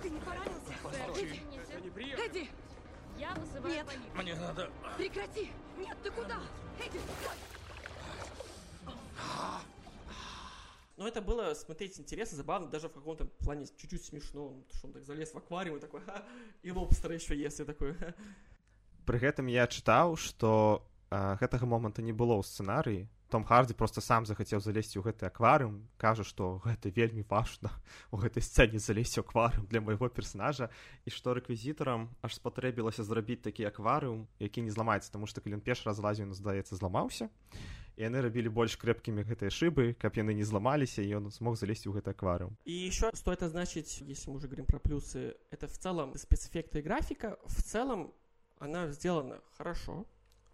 Ты 0.02 0.10
не 0.10 0.20
поранился? 0.20 0.72
Эдди, 1.18 1.42
Эдди, 2.26 2.50
я 3.18 3.34
вызываю 3.34 3.74
Нет. 3.74 3.86
полицию. 3.86 4.14
Мне 4.14 4.34
надо... 4.34 4.70
Прекрати! 4.96 5.50
Нет, 5.78 5.96
ты 6.02 6.10
куда? 6.10 6.40
Эдди, 6.78 6.98
стой! 6.98 7.36
Но 10.96 11.08
это 11.08 11.20
было 11.20 11.54
смотреть 11.54 11.98
интересно, 11.98 12.36
забавно, 12.36 12.68
даже 12.68 12.88
в 12.88 12.92
каком-то 12.92 13.24
плане 13.24 13.66
чуть-чуть 13.66 14.04
смешно, 14.04 14.64
что 14.72 14.86
он 14.86 14.92
так 14.92 15.04
залез 15.04 15.32
в 15.32 15.36
аквариум 15.36 15.78
и 15.78 15.80
такой, 15.80 16.00
ха, 16.02 16.24
и 16.62 16.70
лобстера 16.70 17.14
еще 17.14 17.36
есть, 17.36 17.60
и 17.60 17.64
такой, 17.64 17.94
ха. 17.94 18.14
Пры 19.04 19.18
гэтым 19.18 19.50
я 19.50 19.66
чытаў, 19.66 20.16
што 20.16 20.86
а, 21.10 21.36
гэтага 21.36 21.66
моманта 21.66 22.00
не 22.00 22.12
было 22.12 22.38
ў 22.38 22.46
сцэнарыі, 22.46 23.08
том 23.34 23.44
хардзі 23.44 23.74
просто 23.74 24.00
сам 24.00 24.26
захацеў 24.30 24.60
залезці 24.62 25.02
ў 25.02 25.10
гэты 25.10 25.26
акварыум 25.26 25.90
кажа 25.98 26.22
што 26.22 26.62
гэта 26.62 26.92
вельмі 26.94 27.26
важна 27.26 27.72
у 28.14 28.20
гэтай 28.22 28.38
сцэне 28.38 28.78
залезці 28.78 29.26
акварыум 29.26 29.66
для 29.66 29.82
майго 29.82 30.06
персонажа 30.06 30.70
і 31.02 31.10
што 31.10 31.34
рэквізітарам 31.34 32.06
аж 32.22 32.38
спатрэбілася 32.38 33.02
зрабіць 33.02 33.42
такі 33.42 33.66
акварыум 33.66 34.28
які 34.38 34.62
не 34.62 34.70
зламаецца 34.70 35.10
тому 35.10 35.26
што 35.26 35.42
калі 35.42 35.58
ён 35.58 35.66
першы 35.66 35.90
раз 35.90 35.98
лазіў 35.98 36.30
здаецца 36.30 36.78
зламаўся 36.78 37.26
і 37.96 38.06
яны 38.06 38.20
рабілі 38.24 38.50
больш 38.50 38.76
крэпкімі 38.80 39.24
гэтыя 39.28 39.50
шыбы 39.50 39.94
каб 39.94 40.16
яны 40.18 40.34
не 40.34 40.44
зламаліся 40.44 41.02
і 41.02 41.20
ён 41.20 41.30
смог 41.30 41.56
залезть 41.56 41.86
у 41.86 41.92
гэты 41.92 42.10
акварыум 42.10 42.56
И 42.64 42.72
еще 42.72 43.10
стоит 43.14 43.42
означить, 43.42 44.00
если 44.00 44.30
мы 44.30 44.36
уже 44.36 44.46
говорим 44.46 44.66
про 44.66 44.78
плюсы, 44.78 45.36
это 45.50 45.66
в 45.66 45.78
целом 45.78 46.14
спецэффекты 46.16 46.80
и 46.80 46.82
графика, 46.82 47.38
в 47.44 47.62
целом 47.62 48.12
она 48.58 48.88
сделана 48.88 49.40
хорошо, 49.56 50.06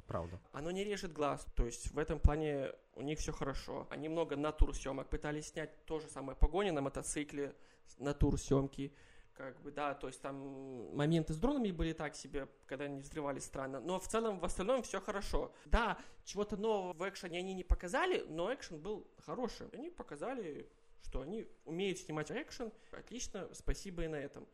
правда. 0.07 0.41
Оно 0.53 0.71
не 0.71 0.85
режет 0.85 1.13
глаз, 1.13 1.47
то 1.55 1.67
есть 1.67 1.93
в 1.93 1.99
этом 1.99 2.19
плане 2.19 2.73
у 2.95 3.03
них 3.03 3.19
все 3.19 3.33
хорошо. 3.33 3.87
Они 3.91 4.09
много 4.09 4.37
натур 4.37 4.75
съемок 4.75 5.09
пытались 5.09 5.49
снять 5.49 5.85
то 5.87 6.01
же 6.01 6.09
самое 6.09 6.37
погони 6.37 6.71
на 6.71 6.81
мотоцикле, 6.81 7.55
натур 7.99 8.39
съемки, 8.39 8.93
как 9.40 9.62
бы, 9.62 9.72
да, 9.72 9.94
то 9.94 10.08
есть 10.08 10.22
там 10.22 10.96
моменты 10.96 11.34
с 11.34 11.38
дронами 11.38 11.72
были 11.72 11.94
так 11.94 12.16
себе, 12.16 12.48
когда 12.68 12.86
они 12.86 13.02
взрывались 13.02 13.44
странно, 13.44 13.80
но 13.80 14.00
в 14.00 14.08
целом 14.08 14.40
в 14.40 14.46
остальном 14.46 14.82
все 14.82 15.02
хорошо. 15.02 15.54
Да, 15.66 15.98
чего-то 16.24 16.56
нового 16.58 16.94
в 16.94 17.10
экшене 17.10 17.40
они 17.40 17.54
не 17.54 17.64
показали, 17.64 18.26
но 18.30 18.54
экшен 18.54 18.80
был 18.80 19.08
хороший. 19.26 19.68
Они 19.74 19.90
показали, 19.90 20.70
что 21.04 21.22
они 21.22 21.48
умеют 21.66 22.00
снимать 22.00 22.32
экшен, 22.32 22.72
отлично, 22.92 23.50
спасибо 23.54 24.04
и 24.04 24.08
на 24.08 24.16
этом. 24.16 24.48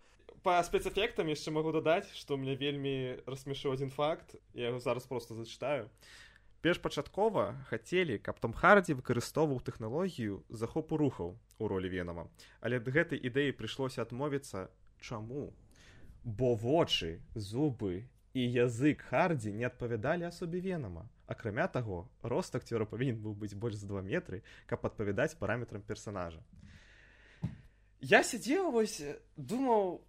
по 0.44 0.62
спецэфектам 0.64 1.28
яшчэ 1.28 1.52
магу 1.52 1.72
дадаць 1.76 2.10
што 2.18 2.38
мне 2.38 2.56
вельмі 2.56 3.22
рассмешыў 3.30 3.76
адзін 3.76 3.92
факт 3.94 4.36
я 4.58 4.72
яго 4.72 4.80
зараз 4.80 5.06
просто 5.06 5.36
зачытаю 5.36 5.90
Першпачаткова 6.67 7.55
хацелі 7.71 8.19
каб 8.19 8.41
том 8.43 8.51
хардзі 8.51 8.97
выкарыстоўваў 8.99 9.61
тэхналогію 9.67 10.39
захопу 10.51 10.99
рухаў 10.99 11.37
у 11.63 11.69
ролі 11.71 11.87
венама 11.93 12.25
але 12.59 12.83
ад 12.83 12.91
гэтай 12.91 13.23
ідэі 13.23 13.55
прыйшлося 13.55 14.03
адмовіцца. 14.03 14.67
Чаму? 14.99 15.55
Бо 16.25 16.57
вочы 16.59 17.23
зубы 17.39 18.11
і 18.35 18.43
язык 18.43 19.07
хардзі 19.07 19.55
не 19.55 19.71
адпавядалі 19.71 20.27
асобе 20.27 20.59
венама 20.59 21.07
акрамя 21.31 21.69
таго 21.71 22.11
рост 22.35 22.59
акцёра 22.59 22.83
павінен 22.83 23.23
быў 23.23 23.39
быць 23.39 23.55
больш 23.55 23.79
за 23.79 23.87
2 23.87 24.03
метры 24.03 24.43
каб 24.67 24.83
адпавядаць 24.91 25.39
параметрам 25.39 25.87
персонажа 25.87 26.43
я 28.03 28.27
сидзеў 28.27 28.75
вось 28.75 28.99
думаў 29.39 30.03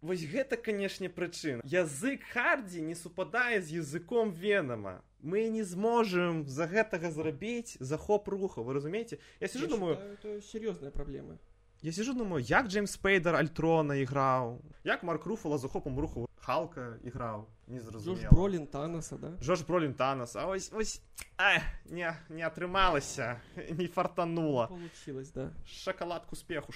вось 0.00 0.22
гэта 0.22 0.56
канешне 0.56 1.08
прычына. 1.08 1.64
Язык 1.64 2.22
хардзі 2.32 2.84
не 2.84 2.94
супадае 2.94 3.64
з 3.64 3.80
языком 3.80 4.30
венама 4.30 5.00
мы 5.20 5.48
не 5.48 5.62
зможам 5.62 6.46
за 6.48 6.66
гэтага 6.66 7.10
зрабіць 7.10 7.76
захоп 7.80 8.28
руху 8.28 8.62
вы 8.62 8.74
разумееце 8.74 9.18
я 9.40 9.48
сижу 9.48 9.64
Я 9.64 9.70
думаю 9.70 9.98
серьезная 10.42 10.90
проблема. 10.90 11.38
я 11.82 11.92
сижу 11.92 12.12
думаю 12.14 12.42
як 12.44 12.66
джеймс 12.66 12.92
спейдер 12.92 13.34
альтрона 13.34 13.94
іграў 13.94 14.60
як 14.84 15.02
марк 15.02 15.26
руфала 15.26 15.58
захопам 15.58 15.98
руху 15.98 16.28
халка 16.36 16.98
іграў 17.04 17.46
не 17.66 17.78
Джош 17.78 17.86
зразумела 17.90 18.30
Бролин 18.30 18.66
Таноса, 18.66 19.16
да? 19.18 19.36
Джош 19.42 19.60
Бролин 19.62 19.94
Танос 19.94 20.36
а 20.36 20.46
ось 20.46 20.72
ось 20.72 21.02
а, 21.36 21.58
не 21.84 22.14
не 22.28 22.42
атрымалася 22.42 23.40
не 23.70 23.86
фартанула 23.86 24.66
Получилось, 24.66 25.30
да. 25.30 25.52
шоколад 25.66 26.26
к 26.26 26.32
успеху 26.32 26.72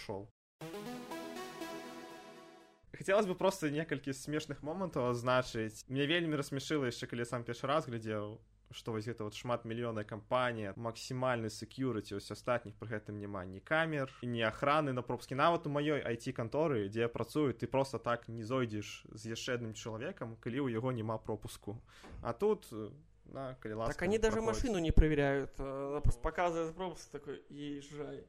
шел 2.93 2.99
Хацелось 2.99 3.27
бы 3.27 3.35
просто 3.35 3.71
некалькі 3.71 4.13
смешных 4.13 4.63
момантаў 4.63 5.11
азначыць 5.11 5.85
мне 5.89 6.07
вельмі 6.07 6.37
рассмешыла 6.37 6.87
яшчэ 6.93 7.07
калі 7.07 7.25
сам 7.25 7.45
першы 7.45 7.67
раз 7.67 7.87
глядзеў 7.87 8.39
што 8.73 8.93
вось 8.93 9.05
гэта 9.05 9.25
вот 9.25 9.35
шмат 9.35 9.65
мільённая 9.65 10.05
кампанія 10.05 10.73
максімальны 10.77 11.49
секьюрыці 11.53 12.17
ось 12.17 12.31
астатніх 12.33 12.75
пры 12.77 12.89
гэтым 12.97 13.17
няма 13.21 13.45
ні 13.45 13.61
камер 13.61 14.13
ні 14.23 14.45
охраны 14.49 14.93
на 14.93 15.03
пропускі 15.03 15.35
нават 15.35 15.67
у 15.67 15.71
маёй 15.71 16.01
IT 16.05 16.33
канторы 16.33 16.89
дзе 16.89 17.01
я 17.01 17.09
працую 17.09 17.55
ты 17.55 17.67
просто 17.67 17.99
так 17.99 18.29
не 18.29 18.45
зойдзеш 18.45 19.05
з 19.13 19.23
яшчэ 19.33 19.57
адным 19.57 19.73
чалавекам 19.73 20.37
калі 20.37 20.69
ў 20.69 20.73
яго 20.77 20.93
няма 20.93 21.17
пропуску 21.19 21.81
а 22.23 22.33
тут 22.33 22.69
э, 22.73 22.91
на 23.33 23.55
калі 23.61 23.75
ласка 23.75 23.95
Так 23.95 24.03
они 24.03 24.19
даже 24.19 24.37
праходзь. 24.37 24.57
машину 24.57 24.79
не 24.79 24.91
проверяют, 24.93 25.53
э, 25.59 25.65
она 25.65 26.01
просто 26.01 26.21
показывает 26.21 26.75
пропуск 26.75 27.11
такой, 27.11 27.41
езжай. 27.49 28.25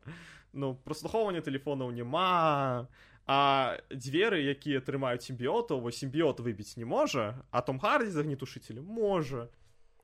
ну 0.54 0.76
прослухоўвання 0.76 1.42
тэлефонаў 1.42 1.92
няма 1.92 2.88
а 3.26 3.78
дзверы 3.90 4.44
якія 4.44 4.80
трымаюць 4.84 5.24
сімбіётаў 5.24 5.80
вось 5.80 5.98
сімбіёт 6.04 6.40
выбіць 6.44 6.76
не 6.78 6.86
можа 6.86 7.44
а 7.52 7.62
том 7.62 7.80
хардзі 7.80 8.12
з 8.12 8.18
агнетушителем 8.24 8.86
можа 8.86 9.50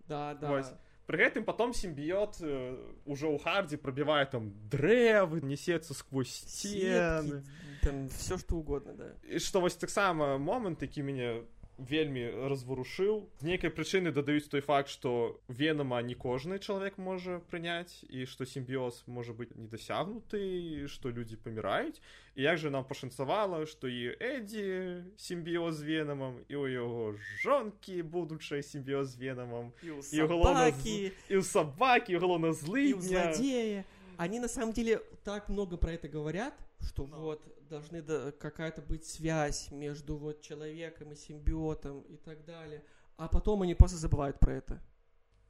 Да, 0.09 0.33
да. 0.33 0.49
Вось. 0.49 0.73
Пры 1.05 1.17
гэтым 1.25 1.43
потом 1.45 1.73
сімбіёт 1.73 2.37
э, 2.41 2.77
уже 3.05 3.25
ў 3.25 3.41
хардзе 3.41 3.77
прабівае 3.77 4.25
там 4.25 4.53
дрэвы 4.69 5.41
несецца 5.41 5.93
сквозь 5.93 6.29
сцены 6.29 7.41
Сетки, 7.41 7.49
там 7.81 8.09
все 8.09 8.37
что 8.37 8.57
угодно, 8.57 8.93
да. 8.93 9.07
і 9.25 9.39
што 9.39 9.61
вось 9.61 9.75
таксама 9.75 10.37
момант 10.37 10.81
які 10.81 11.01
мяне 11.01 11.41
вельмі 11.79 12.27
разварушыў. 12.51 13.25
З 13.39 13.43
нейкай 13.47 13.69
прычыны 13.71 14.11
дадаюць 14.11 14.49
той 14.51 14.61
факт 14.61 14.89
што 14.91 15.39
венама 15.47 16.01
не 16.03 16.13
кожны 16.15 16.59
чалавек 16.59 16.97
можа 16.97 17.39
прыняць 17.51 18.03
і 18.09 18.25
што 18.25 18.45
сімбіоз 18.45 19.03
можа 19.07 19.31
быць 19.33 19.55
недасягнуты 19.55 20.87
што 20.87 21.09
людзі 21.09 21.35
паміраюць. 21.39 22.01
І 22.35 22.41
як 22.43 22.57
же 22.57 22.69
нам 22.69 22.83
пашанцавала 22.85 23.65
што 23.65 23.87
і 23.87 24.15
эдзі 24.19 25.03
сімбіоз 25.17 25.81
венамам 25.83 26.43
і 26.47 26.55
ў 26.55 26.65
яго 26.79 27.15
жонкі 27.43 28.01
будучай 28.03 28.63
сімбіоз 28.63 29.15
венамам 29.15 29.71
і 29.83 30.19
галоўна 30.23 30.71
з- 30.71 30.75
собаки, 30.75 31.11
і 31.29 31.35
ў 31.39 31.43
сабакі 31.43 32.17
галоўна 32.17 32.51
злыдня. 32.53 33.33
Злодея. 33.33 33.85
Они 34.17 34.39
на 34.39 34.47
самом 34.47 34.73
деле 34.73 34.99
так 35.23 35.47
много 35.49 35.77
про 35.77 35.93
это 35.93 36.07
говорят, 36.11 36.53
что 36.81 37.05
вот 37.05 37.41
должны 37.69 38.01
да- 38.01 38.31
какая-то 38.31 38.81
быть 38.81 39.05
связь 39.05 39.71
между 39.71 40.17
вот 40.17 40.41
человеком 40.41 41.11
и 41.11 41.15
симбиотом 41.15 42.01
и 42.01 42.17
так 42.17 42.45
далее. 42.45 42.83
А 43.17 43.27
потом 43.27 43.61
они 43.61 43.75
просто 43.75 43.97
забывают 43.97 44.39
про 44.39 44.53
это. 44.53 44.81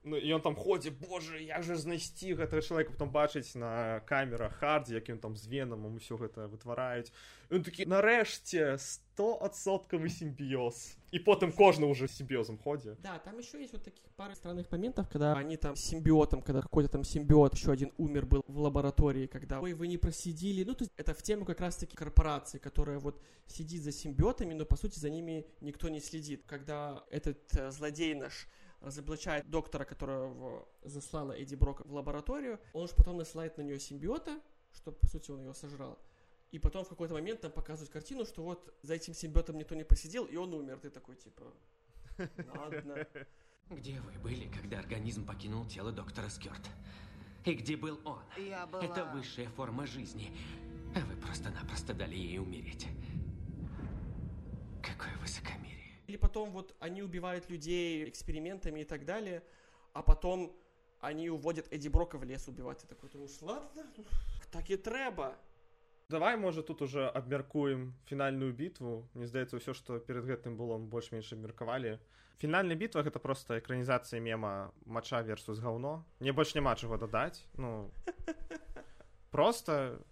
Ну, 0.04 0.18
і 0.20 0.36
ён 0.36 0.42
там 0.44 0.52
ходзіць 0.52 0.92
Боже 1.00 1.40
як 1.40 1.62
же 1.64 1.76
знайсці 1.80 2.36
гэтага 2.36 2.60
чалавека 2.60 2.92
потом 2.92 3.08
бачыць 3.08 3.56
на 3.56 4.04
камерах 4.04 4.52
хардзе 4.60 5.00
якім 5.00 5.16
там 5.16 5.32
з 5.32 5.48
венамам 5.48 5.96
усё 5.96 6.20
гэта 6.20 6.44
вытвараюць 6.44 7.08
ён 7.48 7.64
такі 7.64 7.88
нарэшце 7.88 8.76
100соткавы 8.76 10.12
сімбіоз 10.12 11.00
і 11.08 11.18
потым 11.24 11.56
кожны 11.56 11.88
уже 11.88 12.04
з 12.04 12.20
сімбіозам 12.20 12.60
ходзе 12.60 13.00
Да, 13.00 13.16
там 13.18 13.38
еще 13.38 13.56
есть 13.56 13.72
вот 13.72 13.82
таких 13.82 14.04
пара 14.16 14.34
странных 14.34 14.70
моментов, 14.70 15.08
когда 15.08 15.32
они 15.32 15.56
там 15.56 15.74
с 15.74 15.80
симбиотом, 15.80 16.42
когда 16.42 16.60
какой-то 16.60 16.90
там 16.90 17.04
симбиот, 17.04 17.54
еще 17.54 17.72
один 17.72 17.90
умер 17.96 18.26
был 18.26 18.44
в 18.46 18.58
лаборатории, 18.58 19.26
когда, 19.26 19.60
ой, 19.60 19.72
вы 19.72 19.88
не 19.88 19.96
просидели. 19.96 20.64
Ну, 20.64 20.74
то 20.74 20.84
есть 20.84 20.92
это 20.96 21.14
в 21.14 21.22
тему 21.22 21.44
как 21.44 21.60
раз-таки 21.60 21.96
корпорации, 21.96 22.58
которая 22.58 22.98
вот 22.98 23.22
сидит 23.46 23.82
за 23.82 23.92
симбиотами, 23.92 24.54
но 24.54 24.64
по 24.66 24.76
сути 24.76 24.98
за 24.98 25.10
ними 25.10 25.46
никто 25.60 25.88
не 25.88 26.00
следит. 26.00 26.44
Когда 26.46 27.04
этот 27.10 27.38
э, 27.56 27.70
злодей 27.70 28.14
наш 28.14 28.48
разоблачает 28.81 29.49
доктора, 29.49 29.85
которого 29.85 30.67
заслала 30.83 31.33
Эдди 31.33 31.55
Брока 31.55 31.83
в 31.83 31.93
лабораторию, 31.93 32.59
он 32.73 32.87
же 32.87 32.93
потом 32.95 33.17
насылает 33.17 33.57
на 33.57 33.61
нее 33.61 33.79
симбиота, 33.79 34.39
что 34.73 34.91
по 34.91 35.07
сути 35.07 35.31
он 35.31 35.41
ее 35.41 35.53
сожрал. 35.53 35.99
И 36.51 36.57
потом 36.57 36.83
в 36.83 36.89
какой-то 36.89 37.13
момент 37.13 37.41
там 37.41 37.51
показывают 37.51 37.91
картину, 37.91 38.25
что 38.25 38.43
вот 38.43 38.73
за 38.81 38.95
этим 38.95 39.13
симбиотом 39.13 39.57
никто 39.57 39.75
не 39.75 39.83
посидел, 39.83 40.25
и 40.25 40.35
он 40.35 40.53
умер. 40.53 40.79
Ты 40.79 40.89
такой, 40.89 41.15
типа, 41.15 41.43
ладно. 42.55 43.07
Где 43.69 44.01
вы 44.01 44.11
были, 44.19 44.49
когда 44.49 44.79
организм 44.79 45.27
покинул 45.27 45.65
тело 45.67 45.91
доктора 45.91 46.27
Скёрт? 46.29 46.61
И 47.45 47.53
где 47.53 47.77
был 47.77 47.99
он? 48.03 48.19
Я 48.35 48.65
была... 48.65 48.83
Это 48.83 49.05
высшая 49.05 49.47
форма 49.49 49.85
жизни. 49.85 50.35
А 50.95 50.99
вы 51.01 51.15
просто-напросто 51.15 51.93
дали 51.93 52.15
ей 52.15 52.39
умереть. 52.39 52.87
Или 56.08 56.16
потом 56.16 56.50
вот 56.50 56.74
они 56.80 57.02
убивают 57.02 57.48
людей 57.50 58.08
экспериментами 58.08 58.80
и 58.80 58.84
так 58.84 59.04
далее, 59.04 59.42
а 59.92 60.02
потом 60.02 60.54
они 61.00 61.30
уводят 61.30 61.72
Эдди 61.72 61.88
Брока 61.88 62.18
в 62.18 62.24
лес 62.24 62.48
убивать. 62.48 62.78
Ты 62.78 62.86
такой 62.86 63.10
думаешь, 63.10 63.40
ладно, 63.40 63.86
так 64.50 64.70
и 64.70 64.76
треба. 64.76 65.36
давай 66.08 66.36
можа 66.36 66.62
тут 66.62 66.82
уже 66.82 67.08
абмяркуем 67.08 67.94
фінальную 68.06 68.52
бітву 68.52 69.08
мне 69.14 69.26
здаецца 69.26 69.56
ўсё 69.56 69.72
што 69.72 69.98
перад 69.98 70.28
гэтым 70.28 70.56
было 70.56 70.76
мы 70.76 70.86
больш-менш 70.92 71.32
абмеркавалі 71.32 71.98
фінальная 72.36 72.76
бітва 72.76 73.02
гэта 73.02 73.18
просто 73.18 73.58
экранізацыя 73.58 74.20
мема 74.20 74.70
мача 74.84 75.22
версус 75.22 75.58
гаўно 75.64 76.04
мне 76.20 76.32
больш 76.32 76.54
няма 76.54 76.76
чаго 76.76 76.98
дадаць 76.98 77.40
ну 77.56 77.90
просто 79.30 80.04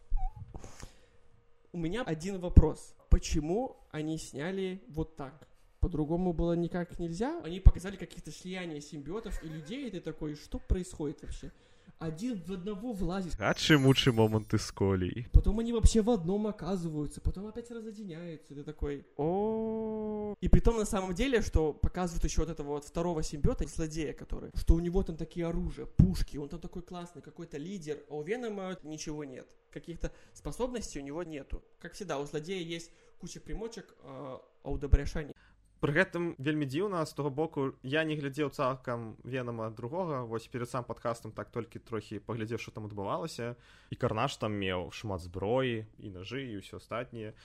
У 1.75 1.79
меня 1.79 2.03
один 2.05 2.38
вопрос. 2.38 2.95
Почему 3.09 3.79
они 3.92 4.18
сняли 4.18 4.83
вот 4.88 5.16
так? 5.16 5.49
По-другому 5.88 6.34
было 6.34 6.52
никак 6.52 7.00
нельзя. 7.00 7.39
Они 7.45 7.62
показали 7.62 7.95
какие-то 7.95 8.30
слияния 8.30 8.82
симбиотов 8.82 9.41
и 9.41 9.47
людей, 9.47 9.88
и 9.88 9.91
ты 9.91 10.02
такой, 10.02 10.36
что 10.36 10.60
происходит 10.60 11.21
вообще? 11.21 11.50
Один 11.97 12.41
в 12.45 12.52
одного 12.52 12.91
влазит, 12.91 13.34
а 13.39 13.54
чымучы 13.54 14.12
моманты 14.12 14.58
з 14.60 14.71
колей 14.71 15.28
потом 15.32 15.60
они 15.60 15.73
вообще 15.73 16.02
в 16.02 16.10
одном 16.10 16.45
оказываются, 16.45 17.21
потом 17.21 17.47
опять 17.47 17.71
разъединяются, 17.71 18.54
и 18.54 18.58
ты 18.58 18.63
такой, 18.63 19.08
о 19.15 20.36
И 20.41 20.50
при 20.50 20.60
том 20.60 20.78
на 20.78 20.86
самом 20.86 21.15
деле, 21.15 21.41
что 21.41 21.73
показывают 21.73 22.26
еще 22.26 22.41
вот 22.41 22.50
этого 22.50 22.67
вот 22.67 22.86
второго 22.86 23.23
симбиота, 23.23 23.65
злодея, 23.65 24.13
который, 24.13 24.52
что 24.56 24.76
у 24.76 24.80
него 24.80 25.02
там 25.04 25.15
такие 25.15 25.47
оружия, 25.47 25.86
пушки, 25.86 26.38
он 26.38 26.50
там 26.50 26.60
такой 26.60 26.82
классный, 26.82 27.21
какой-то 27.21 27.58
лидер, 27.58 27.97
а 28.10 28.15
у 28.15 28.23
Венома 28.23 28.78
ничего 28.84 29.23
нет. 29.23 29.47
Каких-то 29.71 30.12
способностей 30.34 31.00
у 31.00 31.04
него 31.04 31.23
нету. 31.23 31.63
Как 31.80 31.93
всегда, 31.93 32.19
у 32.19 32.26
злодея 32.26 32.62
есть 32.62 32.91
куча 33.19 33.39
примочек, 33.39 33.95
а 34.04 34.41
а 34.67 34.69
у 34.69 34.78
Добряша 34.78 35.23
нет. 35.23 35.37
Пры 35.82 35.94
гэтым 35.94 36.34
вельмі 36.42 36.66
дзіўна 36.66 37.04
з 37.06 37.13
таго 37.13 37.30
боку 37.30 37.76
я 37.84 38.04
не 38.04 38.18
глядзеў 38.18 38.50
цалкам 38.50 39.16
венама 39.24 39.70
другога 39.70 40.24
вось 40.26 40.48
перед 40.48 40.70
сам 40.70 40.84
падкастам 40.84 41.32
так 41.32 41.52
толькі 41.52 41.80
трохі 41.80 42.20
паглядзеў 42.20 42.58
что 42.58 42.72
там 42.72 42.86
адбывалася. 42.90 43.56
І 43.92 43.96
карнаш 43.96 44.38
там 44.38 44.58
меў 44.58 44.92
шмат 44.92 45.22
зброі 45.22 45.86
і 46.00 46.08
нажы 46.10 46.44
і 46.50 46.62
ўсё 46.62 46.82
астатніе 46.82 47.38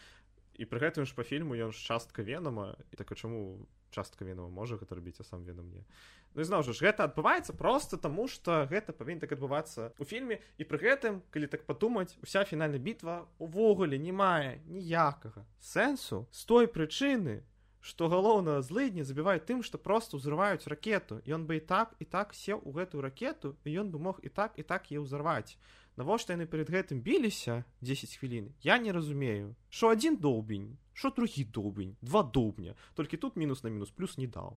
і 0.57 0.64
пры 0.64 0.88
гэтым 0.88 1.05
ж 1.09 1.14
па 1.16 1.25
фільму 1.25 1.57
ён 1.57 1.73
ж 1.73 1.81
частка 1.81 2.23
венама 2.23 2.77
і 2.92 2.97
так 2.97 3.12
чаму 3.16 3.68
частка 3.92 4.25
венама 4.25 4.49
можа 4.49 4.77
гэта 4.81 4.97
рабіць 4.97 5.21
а 5.21 5.25
сам 5.25 5.45
вена 5.45 5.62
мне 5.62 5.85
Ну 6.35 6.40
і 6.40 6.49
зноў 6.49 6.64
жа 6.64 6.73
ж 6.73 6.81
гэта 6.88 7.05
адбываецца 7.05 7.53
просто 7.53 8.01
таму 8.01 8.25
што 8.25 8.64
гэта 8.64 8.97
павінен 8.97 9.21
так 9.21 9.37
адбывацца 9.37 9.92
у 10.01 10.05
фільме. 10.09 10.40
І 10.57 10.64
пры 10.64 10.81
гэтым 10.81 11.21
калі 11.29 11.47
так 11.53 11.68
падумаць 11.68 12.16
уся 12.25 12.45
фінальная 12.49 12.81
бітва 12.81 13.29
увогуле 13.37 14.01
не 14.01 14.16
мае 14.16 14.64
ніякага 14.64 15.45
сэнсу 15.61 16.25
з 16.33 16.40
той 16.49 16.73
прычыны 16.73 17.45
што 17.83 18.09
галоўнага 18.09 18.62
злыдні 18.62 19.03
забіваюць 19.03 19.45
тым 19.45 19.66
што 19.66 19.77
просто 19.77 20.16
ўзрываюць 20.16 20.71
ракету. 20.71 21.18
Ён 21.27 21.45
бы 21.51 21.59
і 21.59 21.62
так 21.66 21.99
і 21.99 22.07
так 22.07 22.33
сеў 22.33 22.62
у 22.62 22.71
гэтую 22.73 23.03
ракету 23.03 23.59
і 23.66 23.75
ён 23.83 23.90
бы 23.90 23.99
мог 23.99 24.23
і 24.23 24.31
так 24.31 24.55
і 24.57 24.62
так 24.62 24.87
е 24.95 25.03
ўзарваць 25.03 25.59
навошта 25.99 26.38
яны 26.38 26.47
перед 26.47 26.71
гэтым 26.71 27.03
біліся 27.03 27.66
10 27.83 28.16
хвілін 28.16 28.55
я 28.62 28.79
не 28.79 28.95
разумею. 28.95 29.55
Що 29.68 29.90
адзін 29.90 30.16
доўбень 30.16 30.79
що 30.92 31.11
другі 31.11 31.45
доўбень 31.45 31.97
два 32.03 32.23
доўбня 32.23 32.75
толькі 32.95 33.16
тут 33.16 33.37
мінус 33.37 33.64
на 33.64 33.71
мінус 33.71 33.90
плюс 33.90 34.18
не 34.18 34.27
даў 34.27 34.57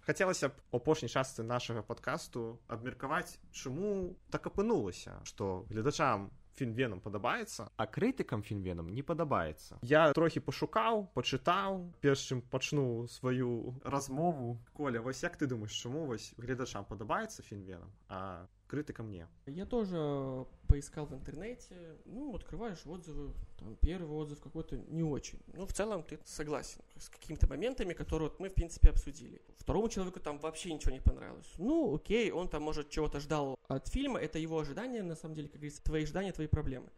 хацелася 0.00 0.48
б 0.48 0.52
апошняй 0.72 1.12
частцы 1.12 1.44
нашага 1.44 1.82
падкасту 1.82 2.60
абмеркаваць 2.68 3.40
чаму 3.52 4.16
так 4.30 4.46
апынулася 4.48 5.20
што 5.24 5.64
гледачам 5.68 6.30
фільвенам 6.58 7.00
падабаецца? 7.04 7.68
А 7.76 7.86
крытыкам 7.86 8.42
фільвенам 8.42 8.90
не 8.94 9.02
падабаецца. 9.06 9.78
Я 9.86 10.10
трохі 10.18 10.42
пашукаў 10.44 11.06
пачытаў 11.14 11.80
перш 12.04 12.26
чым 12.28 12.42
пачну 12.42 13.06
сваю 13.08 13.78
размову. 13.84 14.58
Коля 14.74 15.00
вось 15.00 15.22
як 15.22 15.38
ты 15.38 15.46
думаешь 15.46 15.78
чаму 15.78 16.06
вось 16.10 16.32
гледачам 16.36 16.84
падабаецца 16.84 17.46
фільвенам 17.46 17.90
а 18.08 18.46
крытыка 18.68 19.02
мне. 19.02 19.26
Я 19.46 19.66
тоже 19.66 20.46
поискал 20.68 21.06
в 21.06 21.14
интернете 21.14 21.74
ну 22.04 22.34
открываешь 22.36 22.86
отзывы 22.86 23.32
там 23.58 23.74
первый 23.76 24.16
отзыв 24.16 24.40
какой-то 24.40 24.76
не 24.76 25.02
очень. 25.02 25.40
Ну 25.54 25.66
в 25.66 25.72
целом 25.72 26.02
ты 26.02 26.18
согласен 26.24 26.80
с 26.96 27.08
какими-то 27.08 27.48
моментами 27.48 27.94
которые 27.94 28.28
вот 28.28 28.38
мы 28.38 28.50
в 28.50 28.54
принципе 28.54 28.90
обсудили. 28.90 29.40
Второму 29.56 29.88
человеку 29.88 30.20
там 30.20 30.38
вообще 30.38 30.72
ничего 30.72 30.92
не 30.92 31.00
понравилось. 31.00 31.50
Ну 31.58 31.94
окей 31.94 32.30
он 32.30 32.48
там 32.48 32.62
может 32.62 32.90
чего-то 32.90 33.18
ждал 33.20 33.58
от 33.66 33.88
фильма 33.88 34.20
это 34.20 34.38
его 34.38 34.58
ожидания 34.60 35.02
на 35.02 35.16
самом 35.16 35.34
деле 35.34 35.48
как 35.48 35.56
говорится 35.56 35.82
твои 35.82 36.04
ожидания 36.04 36.32
твои 36.32 36.46
проблемы. 36.46 36.90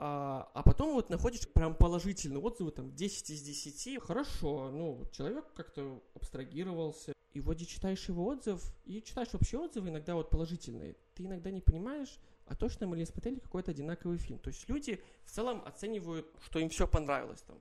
А, 0.00 0.48
а 0.54 0.62
потом 0.62 0.94
вот 0.94 1.10
находишь 1.10 1.48
прям 1.48 1.74
положительные 1.74 2.40
отзывы, 2.40 2.70
там 2.70 2.94
10 2.94 3.30
из 3.30 3.42
10, 3.42 4.00
хорошо, 4.00 4.70
ну, 4.70 5.04
человек 5.10 5.44
как-то 5.54 6.00
абстрагировался, 6.14 7.12
и 7.38 7.40
вроде 7.40 7.64
читаешь 7.64 8.08
его 8.08 8.26
отзыв, 8.26 8.60
и 8.84 9.00
читаешь 9.00 9.32
вообще 9.32 9.58
отзывы 9.58 9.90
иногда 9.90 10.16
вот 10.16 10.28
положительные, 10.28 10.96
ты 11.14 11.24
иногда 11.24 11.52
не 11.52 11.60
понимаешь, 11.60 12.18
а 12.46 12.56
точно 12.56 12.88
мы 12.88 12.96
ли 12.96 13.04
смотрели 13.04 13.38
какой-то 13.38 13.70
одинаковый 13.70 14.18
фильм. 14.18 14.40
То 14.40 14.48
есть 14.48 14.68
люди 14.68 15.00
в 15.24 15.30
целом 15.30 15.62
оценивают, 15.64 16.26
что 16.42 16.58
им 16.58 16.68
все 16.68 16.88
понравилось 16.88 17.42
там. 17.42 17.58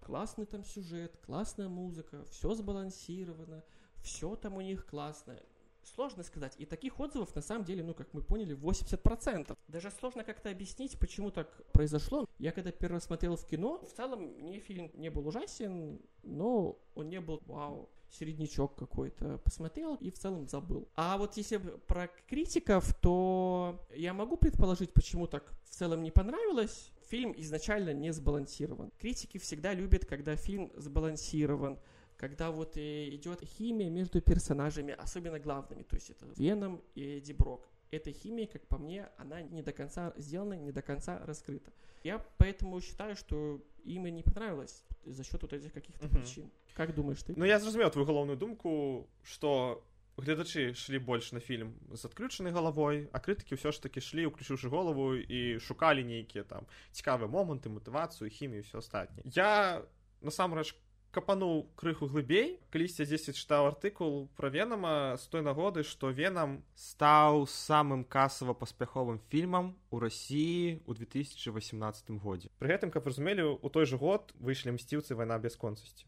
Классный 0.00 0.46
там 0.46 0.64
сюжет, 0.64 1.18
классная 1.26 1.68
музыка, 1.68 2.24
все 2.30 2.54
сбалансировано, 2.54 3.64
все 4.02 4.36
там 4.36 4.56
у 4.56 4.60
них 4.60 4.86
классно. 4.86 5.36
Сложно 5.82 6.22
сказать. 6.22 6.54
И 6.58 6.64
таких 6.64 7.00
отзывов, 7.00 7.34
на 7.34 7.42
самом 7.42 7.64
деле, 7.64 7.82
ну, 7.82 7.94
как 7.94 8.12
мы 8.14 8.22
поняли, 8.22 8.54
80%. 8.54 9.56
Даже 9.66 9.90
сложно 9.90 10.22
как-то 10.22 10.50
объяснить, 10.50 10.98
почему 10.98 11.30
так 11.30 11.48
произошло. 11.72 12.28
Я 12.38 12.52
когда 12.52 12.70
первый 12.70 13.00
смотрел 13.00 13.36
в 13.36 13.46
кино, 13.46 13.78
в 13.78 13.92
целом 13.92 14.20
мне 14.38 14.60
фильм 14.60 14.92
не 14.94 15.08
был 15.08 15.26
ужасен, 15.26 16.00
но 16.22 16.78
он 16.94 17.08
не 17.08 17.20
был 17.20 17.42
вау 17.46 17.88
середнячок 18.10 18.74
какой-то 18.76 19.38
посмотрел 19.38 19.94
и 19.96 20.10
в 20.10 20.18
целом 20.18 20.48
забыл. 20.48 20.88
А 20.94 21.18
вот 21.18 21.36
если 21.36 21.58
про 21.58 22.08
критиков, 22.26 22.94
то 22.94 23.86
я 23.94 24.14
могу 24.14 24.36
предположить, 24.36 24.92
почему 24.92 25.26
так 25.26 25.52
в 25.64 25.70
целом 25.70 26.02
не 26.02 26.10
понравилось. 26.10 26.90
Фильм 27.08 27.34
изначально 27.36 27.92
не 27.92 28.12
сбалансирован. 28.12 28.92
Критики 28.98 29.38
всегда 29.38 29.72
любят, 29.72 30.04
когда 30.04 30.36
фильм 30.36 30.70
сбалансирован, 30.76 31.78
когда 32.16 32.50
вот 32.50 32.76
идет 32.76 33.42
химия 33.42 33.88
между 33.88 34.20
персонажами, 34.20 34.92
особенно 34.92 35.38
главными, 35.38 35.84
то 35.84 35.96
есть 35.96 36.10
это 36.10 36.26
Веном 36.36 36.82
и 36.94 37.18
Эдди 37.18 37.32
Брок. 37.32 37.68
Эта 37.90 38.12
химия, 38.12 38.46
как 38.46 38.66
по 38.66 38.76
мне, 38.76 39.08
она 39.16 39.40
не 39.40 39.62
до 39.62 39.72
конца 39.72 40.12
сделана, 40.16 40.54
не 40.54 40.72
до 40.72 40.82
конца 40.82 41.24
раскрыта. 41.24 41.72
Я 42.02 42.22
поэтому 42.36 42.80
считаю, 42.82 43.16
что 43.16 43.62
им 43.84 44.06
и 44.06 44.10
не 44.10 44.22
понравилось 44.22 44.84
за 45.12 45.24
счет 45.24 45.42
вот 45.42 45.52
этих 45.52 45.72
каких-то 45.72 46.06
uh-huh. 46.06 46.20
причин. 46.20 46.50
Как 46.74 46.94
думаешь 46.94 47.22
ты? 47.22 47.34
Ну, 47.36 47.44
я 47.44 47.58
зразумеў 47.58 47.90
твою 47.90 48.06
галоўную 48.06 48.36
думку, 48.36 49.08
што 49.24 49.82
гледачы 50.18 50.74
шлі 50.74 50.98
больш 50.98 51.32
на 51.32 51.40
фільм 51.40 51.74
з 51.94 52.04
адключанай 52.04 52.52
галавой, 52.52 53.08
а 53.12 53.18
крытыкі 53.22 53.54
ўсё 53.54 53.70
ж 53.70 53.82
такі 53.82 54.02
шлі, 54.02 54.26
уключыўшы 54.26 54.68
голову 54.68 55.14
і 55.14 55.58
шукалі 55.62 56.02
нейкія 56.02 56.42
там 56.44 56.66
цікавыя 56.90 57.30
моманты, 57.30 57.70
матывацыю, 57.70 58.26
хімію, 58.26 58.66
ўсё 58.66 58.82
астатніе. 58.82 59.22
Я 59.24 59.82
насамрэч 60.20 60.74
капануў 61.18 61.66
крыху 61.74 62.06
глыбей 62.06 62.62
калісьці 62.70 63.02
10 63.10 63.34
чытаў 63.34 63.66
артыкул 63.74 64.30
пра 64.38 64.50
венама 64.54 65.18
з 65.18 65.26
той 65.32 65.42
нагоды 65.42 65.82
што 65.82 66.14
венам 66.14 66.62
стаў 66.78 67.42
самым 67.50 68.06
касава 68.06 68.54
паспяховым 68.54 69.18
фільмам 69.26 69.74
у 69.90 69.98
рассіі 69.98 70.78
ў 70.86 70.92
2018 71.02 72.14
годзе. 72.22 72.54
Пры 72.62 72.70
гэтым 72.78 72.94
каб 72.94 73.10
разумелі 73.10 73.58
у 73.58 73.68
той 73.74 73.90
жа 73.90 73.98
год 73.98 74.30
выйшлі 74.38 74.78
мсціўцы 74.78 75.18
вайна 75.18 75.42
бясконцасці 75.42 76.06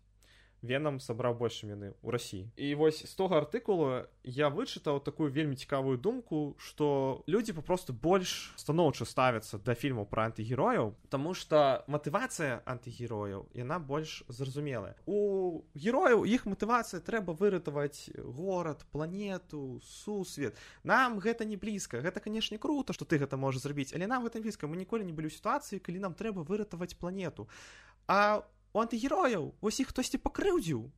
венам 0.62 1.00
сабраў 1.00 1.34
больш 1.34 1.62
яны 1.64 1.92
ў 2.00 2.08
рассіі 2.10 2.44
і 2.56 2.74
вось 2.74 3.02
з 3.04 3.12
тога 3.16 3.40
артыкулу 3.42 4.06
я 4.24 4.50
вычытаў 4.52 5.00
такую 5.04 5.30
вельмі 5.32 5.56
цікавую 5.56 5.96
думку 5.98 6.54
што 6.58 7.22
людзі 7.26 7.56
папросту 7.56 7.92
больш 7.92 8.52
станоўча 8.56 9.04
ставяцца 9.04 9.58
да 9.58 9.74
фільмаў 9.74 10.06
пра 10.06 10.30
антыгерояў 10.30 10.94
Таму 11.10 11.34
што 11.34 11.82
матывацыя 11.90 12.60
антыгерояў 12.70 13.48
яна 13.58 13.78
больш 13.82 14.22
зразумелая. 14.28 14.94
У 15.06 15.62
герояў 15.74 16.22
іх 16.22 16.46
матывацыя 16.46 17.02
трэба 17.02 17.34
выратаваць 17.34 18.10
горад 18.14 18.84
планету 18.92 19.80
сусвет. 19.82 20.56
Нам 20.84 21.18
гэта 21.18 21.44
не 21.44 21.56
блізка. 21.56 22.00
Гэта 22.00 22.20
канешне 22.20 22.58
круто 22.58 22.92
што 22.94 23.04
ты 23.04 23.18
гэта 23.18 23.36
можа 23.36 23.58
зрабіць 23.58 23.90
але 23.94 24.06
нам 24.06 24.22
гэта 24.28 24.40
блізка. 24.40 24.70
Мы 24.70 24.78
ніколі 24.78 25.04
не 25.04 25.12
былі 25.12 25.26
ў 25.26 25.34
сітуацыі 25.34 25.82
калі 25.82 26.06
нам 26.06 26.14
трэба 26.14 26.46
выратаваць 26.46 26.94
планету. 26.94 27.48
А 28.06 28.42
у 28.46 28.59
у 28.72 28.80
антыгерояў 28.80 29.52
вось 29.60 29.80
іх 29.82 29.90
хтосьці 29.90 30.22
пакрыўдзіў. 30.22 30.88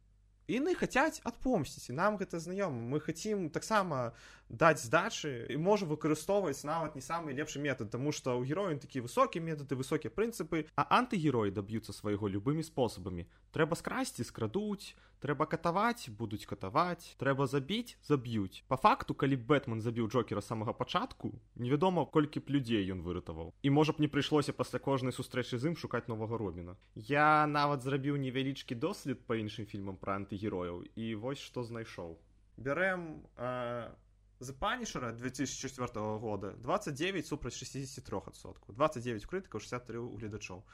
Іны 0.51 0.75
хацяць 0.75 1.23
адпомсціць. 1.23 1.95
Нам 1.95 2.19
гэта 2.19 2.43
знаём 2.43 2.75
мы 2.91 2.99
хацім 3.01 3.49
таксама 3.49 4.13
даць 4.51 4.83
здачы 4.83 5.47
і 5.49 5.57
можа 5.57 5.87
выкарыстоўваць 5.87 6.67
нават 6.67 6.99
не 6.99 7.01
самы 7.01 7.33
лепшы 7.33 7.63
метад 7.63 7.95
тому 7.95 8.13
што 8.13 8.35
ў 8.37 8.51
героін 8.51 8.83
такі 8.83 9.07
высокія 9.07 9.41
метады 9.41 9.79
высокія 9.79 10.11
прынцыпы 10.11 10.67
а 10.75 10.83
антыгероі 10.99 11.55
даб'юцца 11.55 11.95
свайго 11.95 12.27
любымі 12.29 12.67
спосабамі. 12.67 13.31
Трэба 13.55 13.79
скрасці 13.79 14.27
скрадуць 14.27 14.99
трэба 15.23 15.47
катаваць 15.47 16.11
будуць 16.11 16.45
катаваць. 16.51 17.15
Трэба 17.23 17.47
забіць 17.47 17.97
заб'юць. 18.03 18.67
По 18.69 18.77
факту 18.77 19.15
калі 19.15 19.39
бэтман 19.39 19.81
забіў 19.81 20.11
джокера 20.11 20.43
самага 20.43 20.75
пачатку 20.75 21.33
невядома 21.55 22.05
колькі 22.05 22.43
б 22.43 22.59
людзей 22.59 22.91
ён 22.91 23.07
выратаваў. 23.07 23.55
І 23.63 23.71
можа 23.71 23.95
б 23.97 24.03
не 24.03 24.11
прыйшлося 24.11 24.53
пасля 24.53 24.83
кожнай 24.83 25.15
сустрэчы 25.15 25.59
з 25.59 25.73
ім 25.73 25.77
шукаць 25.79 26.09
новага 26.11 26.37
робіна. 26.37 26.77
Я 26.95 27.47
нават 27.47 27.87
зрабіў 27.87 28.19
невялічкі 28.19 28.75
дослед 28.75 29.23
па 29.27 29.39
іншым 29.39 29.67
фільмам 29.67 29.97
пра 29.97 30.19
антыгерояў 30.19 30.85
і 30.97 31.15
вось 31.15 31.41
што 31.41 31.63
знайшоў. 31.63 32.19
Бярэм 32.59 33.23
а 33.37 33.95
The 34.43 34.53
Punisher 34.59 35.13
2004 35.13 36.19
года. 36.19 36.53
29 36.59 37.27
супраць 37.27 37.55
63%. 37.55 38.57
29 38.69 39.27
крытыкаў 39.27 39.61
63 39.61 39.99
у 39.99 40.19
гледачоў. 40.19 40.65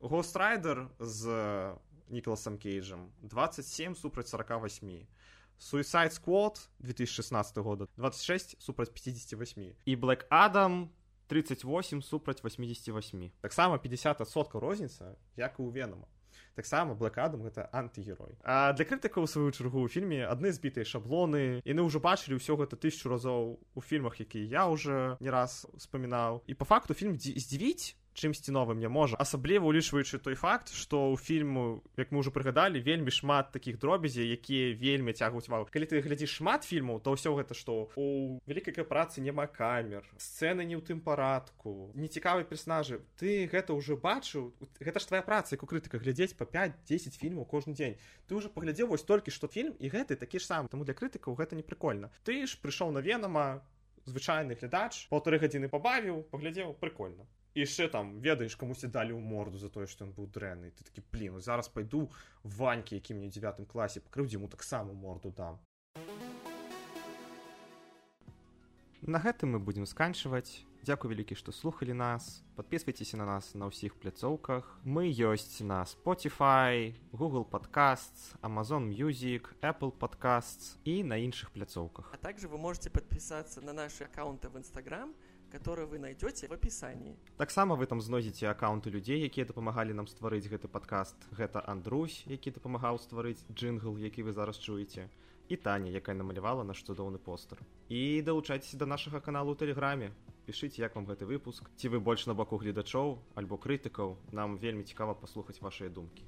Rider 0.00 0.88
з 0.98 1.24
Ніколасам 2.10 2.58
Кейджам 2.58 3.12
27 3.22 3.94
супраць 3.94 4.28
48. 4.28 5.06
Suicide 5.58 6.12
Squad 6.14 6.68
2016 6.80 7.56
года 7.58 7.88
26 7.96 8.56
супраць 8.62 8.90
58. 8.90 9.74
І 9.84 9.96
Black 9.96 10.28
Adam 10.28 10.88
38 11.26 12.02
супраць 12.02 12.44
88. 12.44 13.30
Таксама 13.40 13.78
50 13.78 14.20
адсоткаў 14.20 14.60
розніца, 14.60 15.16
як 15.36 15.58
і 15.58 15.62
ў 15.62 15.72
Венама 15.72 16.06
таксама 16.58 16.94
блэкадам 16.98 17.46
гэта 17.46 17.70
антыгерой 17.70 18.34
а 18.42 18.74
для 18.74 18.84
крытыкаў 18.84 19.26
у 19.26 19.30
сваю 19.30 19.54
чаргу 19.54 19.84
у 19.86 19.90
фільме 19.90 20.26
адны 20.26 20.50
збітыя 20.50 20.82
шаблоны 20.82 21.62
яны 21.62 21.80
ўжо 21.86 22.02
бачылі 22.02 22.38
ўсё 22.42 22.58
гэта 22.58 22.74
тысячу 22.74 23.12
разоў 23.12 23.62
у 23.62 23.80
фільмах 23.80 24.18
які 24.18 24.42
я 24.42 24.66
уже 24.66 25.14
не 25.22 25.30
раз 25.30 25.66
успамінаў 25.70 26.42
і 26.50 26.58
по 26.58 26.66
факту 26.66 26.98
фільм 26.98 27.14
здзівіць 27.14 27.94
чымсьці 28.18 28.50
новым 28.52 28.82
не 28.82 28.90
можа. 28.90 29.16
Асабліва 29.16 29.70
улічваючы 29.70 30.18
той 30.18 30.34
факт 30.34 30.74
што 30.74 31.14
ў 31.14 31.16
фільму 31.16 31.82
як 31.96 32.10
мы 32.10 32.20
ўжо 32.22 32.34
прыгадалі 32.34 32.82
вельмі 32.82 33.14
шмат 33.14 33.52
такіх 33.54 33.78
дробязей 33.78 34.28
якія 34.34 34.74
вельмі 34.74 35.14
цягваюць 35.14 35.48
вал 35.48 35.68
калі 35.70 35.86
ты 35.86 36.02
глядзіш 36.02 36.42
шмат 36.42 36.66
фільмаў 36.66 36.98
то 36.98 37.14
ўсё 37.14 37.34
гэта 37.38 37.54
што 37.54 37.88
у 37.94 38.38
вялікай 38.44 38.82
працы 38.82 39.22
няма 39.22 39.46
камер 39.46 40.02
сцэны 40.18 40.66
не 40.66 40.74
ў 40.74 40.82
тым 40.82 40.98
парадку 41.00 41.94
нецікавыя 41.94 42.42
персонажы 42.42 43.00
ты 43.16 43.46
гэта 43.46 43.72
ўжо 43.78 43.94
бачыў 43.94 44.50
гэта 44.82 44.98
ж 44.98 45.06
твоя 45.06 45.22
праца 45.22 45.54
як 45.54 45.62
у 45.62 45.70
крытыка 45.70 46.02
глядзець 46.02 46.34
па 46.34 46.44
5-10 46.44 47.14
фільмаў 47.18 47.46
кожны 47.46 47.74
дзень. 47.74 47.96
Ты 48.26 48.34
уже 48.34 48.48
паглядзеў 48.48 48.90
вось 48.92 49.06
толькі 49.06 49.30
што 49.30 49.48
фільм 49.48 49.74
і 49.78 49.88
гэты 49.88 50.16
такі 50.16 50.42
ж 50.42 50.46
сам 50.50 50.68
таму 50.68 50.84
для 50.84 50.94
крытыкаў 50.94 51.38
гэта 51.38 51.56
не 51.56 51.62
прикольна 51.62 52.10
ты 52.24 52.46
ж 52.46 52.58
прыйшоў 52.62 52.92
на 52.92 53.00
венама 53.04 53.62
звычайны 54.08 54.56
глядач 54.58 55.06
полторы 55.12 55.38
гадзіны 55.42 55.68
пабавіў 55.72 56.22
паглядзеў 56.32 56.74
прикольна 56.82 57.28
яшчэ 57.58 57.88
там 57.88 58.20
ведаеш 58.24 58.56
камусьці 58.56 58.88
далі 58.94 59.18
ў 59.18 59.22
морду 59.22 59.58
за 59.58 59.68
тое 59.68 59.86
што 59.90 60.06
ён 60.06 60.14
быў 60.14 60.30
дрэнны 60.30 60.70
ты 60.70 60.86
такі 60.86 61.02
блин 61.12 61.40
зараз 61.40 61.68
пайду 61.68 62.06
ванькі 62.44 62.98
які 63.00 63.18
мне 63.18 63.28
девятым 63.28 63.66
класе 63.66 64.00
пакрыўдзе 64.00 64.38
яму 64.38 64.48
таксама 64.48 64.94
морду 64.94 65.34
дам 65.34 65.58
на 69.02 69.18
гэтым 69.18 69.56
мы 69.56 69.58
будзем 69.58 69.86
сканчваць 69.86 70.68
Дзякуй 70.88 71.10
вялікі, 71.10 71.34
што 71.34 71.52
слухалі 71.52 71.92
нас. 71.92 72.40
Падпісвайцеся 72.56 73.18
на 73.18 73.26
нас 73.26 73.50
на 73.58 73.66
ўсіх 73.66 73.98
пляцоўках. 73.98 74.78
Мы 74.86 75.10
ёсць 75.10 75.60
на 75.60 75.82
Spotify, 75.82 76.94
Google 77.12 77.44
Podcasts, 77.44 78.38
Amazon 78.40 78.86
Music, 78.88 79.52
Apple 79.60 79.92
Podcasts 79.92 80.78
і 80.84 81.02
на 81.02 81.18
іншых 81.18 81.50
пляцоўках. 81.50 82.14
А 82.14 82.16
также 82.16 82.48
вы 82.48 82.58
можете 82.58 82.90
подписаться 82.90 83.60
на 83.60 83.72
наши 83.72 84.04
аккаунты 84.04 84.48
в 84.48 84.56
Instagram, 84.56 85.12
которые 85.50 85.86
вы 85.86 85.98
найдете 85.98 86.48
в 86.48 86.52
описании. 86.52 87.16
Таксама 87.36 87.74
вы 87.74 87.86
там 87.86 88.00
знойдзеце 88.00 88.46
аккаунты 88.46 88.90
людзей, 88.90 89.22
якія 89.22 89.46
дапамагалі 89.46 89.92
нам 89.92 90.06
стварыць 90.06 90.48
гэты 90.48 90.68
падкаст. 90.68 91.16
Гэта 91.32 91.64
Андрусь, 91.66 92.24
які 92.26 92.50
дапамагаў 92.50 92.98
стварыць 92.98 93.44
джингл, 93.52 93.96
які 93.96 94.22
вы 94.22 94.32
зараз 94.32 94.58
чуеце 94.58 95.08
і 95.48 95.56
таня 95.56 95.90
якая 95.90 96.14
намалявала 96.14 96.62
наш 96.62 96.82
цудоўны 96.84 97.18
постер 97.18 97.58
і 97.88 98.22
далучайцеся 98.22 98.76
да 98.76 98.86
нашага 98.86 99.20
каналу 99.20 99.56
ў 99.56 99.58
тэлеграме. 99.58 100.12
Пішыце 100.44 100.80
як 100.84 100.96
вам 100.96 101.08
гэты 101.08 101.24
выпуск 101.24 101.68
ці 101.76 101.88
вы 101.88 102.00
больш 102.00 102.26
на 102.28 102.34
баку 102.36 102.60
гледачоў 102.60 103.16
альбо 103.34 103.56
крытыкаў. 103.56 104.16
Нам 104.32 104.58
вельмі 104.60 104.84
цікава 104.84 105.14
паслухаць 105.14 105.60
вашыя 105.60 105.88
думкі. 105.88 106.24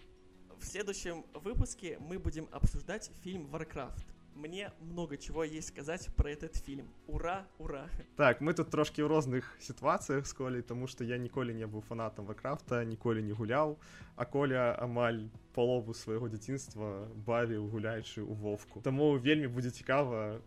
В 0.57 0.65
следующем 0.65 1.25
выпуске 1.35 1.99
мы 2.01 2.19
будем 2.19 2.49
обсуждать 2.53 3.11
фильм 3.23 3.47
варкрафт 3.49 4.05
мне 4.35 4.73
много 4.81 5.17
чего 5.17 5.45
есть 5.45 5.69
сказать 5.69 6.09
про 6.17 6.31
этот 6.31 6.57
фильм. 6.57 6.89
Ура 7.07 7.47
ура. 7.59 7.89
Так 8.17 8.41
мы 8.41 8.55
тут 8.55 8.71
трошки 8.71 9.01
ў 9.01 9.09
розных 9.09 9.57
сітуацыях 9.61 10.27
з 10.27 10.33
колей 10.33 10.63
тому 10.63 10.87
что 10.87 11.05
я 11.05 11.19
ніколі 11.19 11.55
не 11.55 11.67
быў 11.67 11.83
фанатам 11.83 12.27
варкрафта 12.27 12.85
ніколі 12.85 13.23
не 13.23 13.33
гуляў 13.33 13.79
а 14.17 14.25
коля 14.25 14.77
амаль 14.79 15.29
палову 15.55 15.95
свайго 15.95 16.29
дзяцінства 16.29 17.09
бавіў 17.27 17.69
гуляючы 17.69 18.23
у 18.23 18.35
вовку. 18.35 18.81
Таму 18.81 19.19
вельмі 19.19 19.49
будзе 19.49 19.71
цікава 19.71 20.41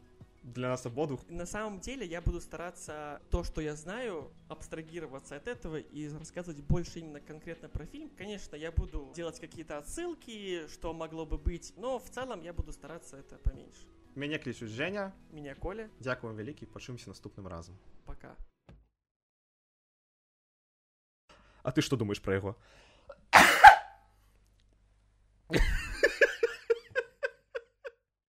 для 0.44 0.70
нас 0.70 0.86
обоих. 0.86 1.20
На 1.30 1.46
самом 1.46 1.80
деле 1.80 2.06
я 2.06 2.22
буду 2.22 2.42
стараться 2.42 3.22
то, 3.30 3.44
что 3.44 3.62
я 3.62 3.76
знаю, 3.76 4.32
абстрагироваться 4.50 5.36
от 5.36 5.48
этого 5.48 5.78
и 5.78 6.10
рассказывать 6.10 6.62
больше 6.62 7.00
именно 7.00 7.20
конкретно 7.20 7.70
про 7.70 7.86
фильм. 7.86 8.10
Конечно, 8.10 8.56
я 8.56 8.72
буду 8.72 9.12
делать 9.16 9.40
какие-то 9.40 9.78
отсылки, 9.78 10.68
что 10.68 10.94
могло 10.94 11.26
бы 11.26 11.38
быть, 11.38 11.74
но 11.78 12.00
в 12.00 12.10
целом 12.10 12.42
я 12.42 12.54
буду 12.54 12.72
стараться 12.74 13.18
это 13.18 13.38
поменьше. 13.38 13.88
Меня 14.16 14.38
кличут 14.38 14.70
Женя. 14.70 15.14
Меня 15.32 15.56
Коля. 15.56 15.90
Дякую 16.00 16.36
великий, 16.36 16.66
почуемся 16.66 17.10
наступным 17.10 17.48
разом. 17.48 17.76
Пока. 18.06 18.36
А 21.64 21.72
ты 21.72 21.82
что 21.82 21.96
думаешь 21.96 22.22
про 22.22 22.36
его? 22.36 22.58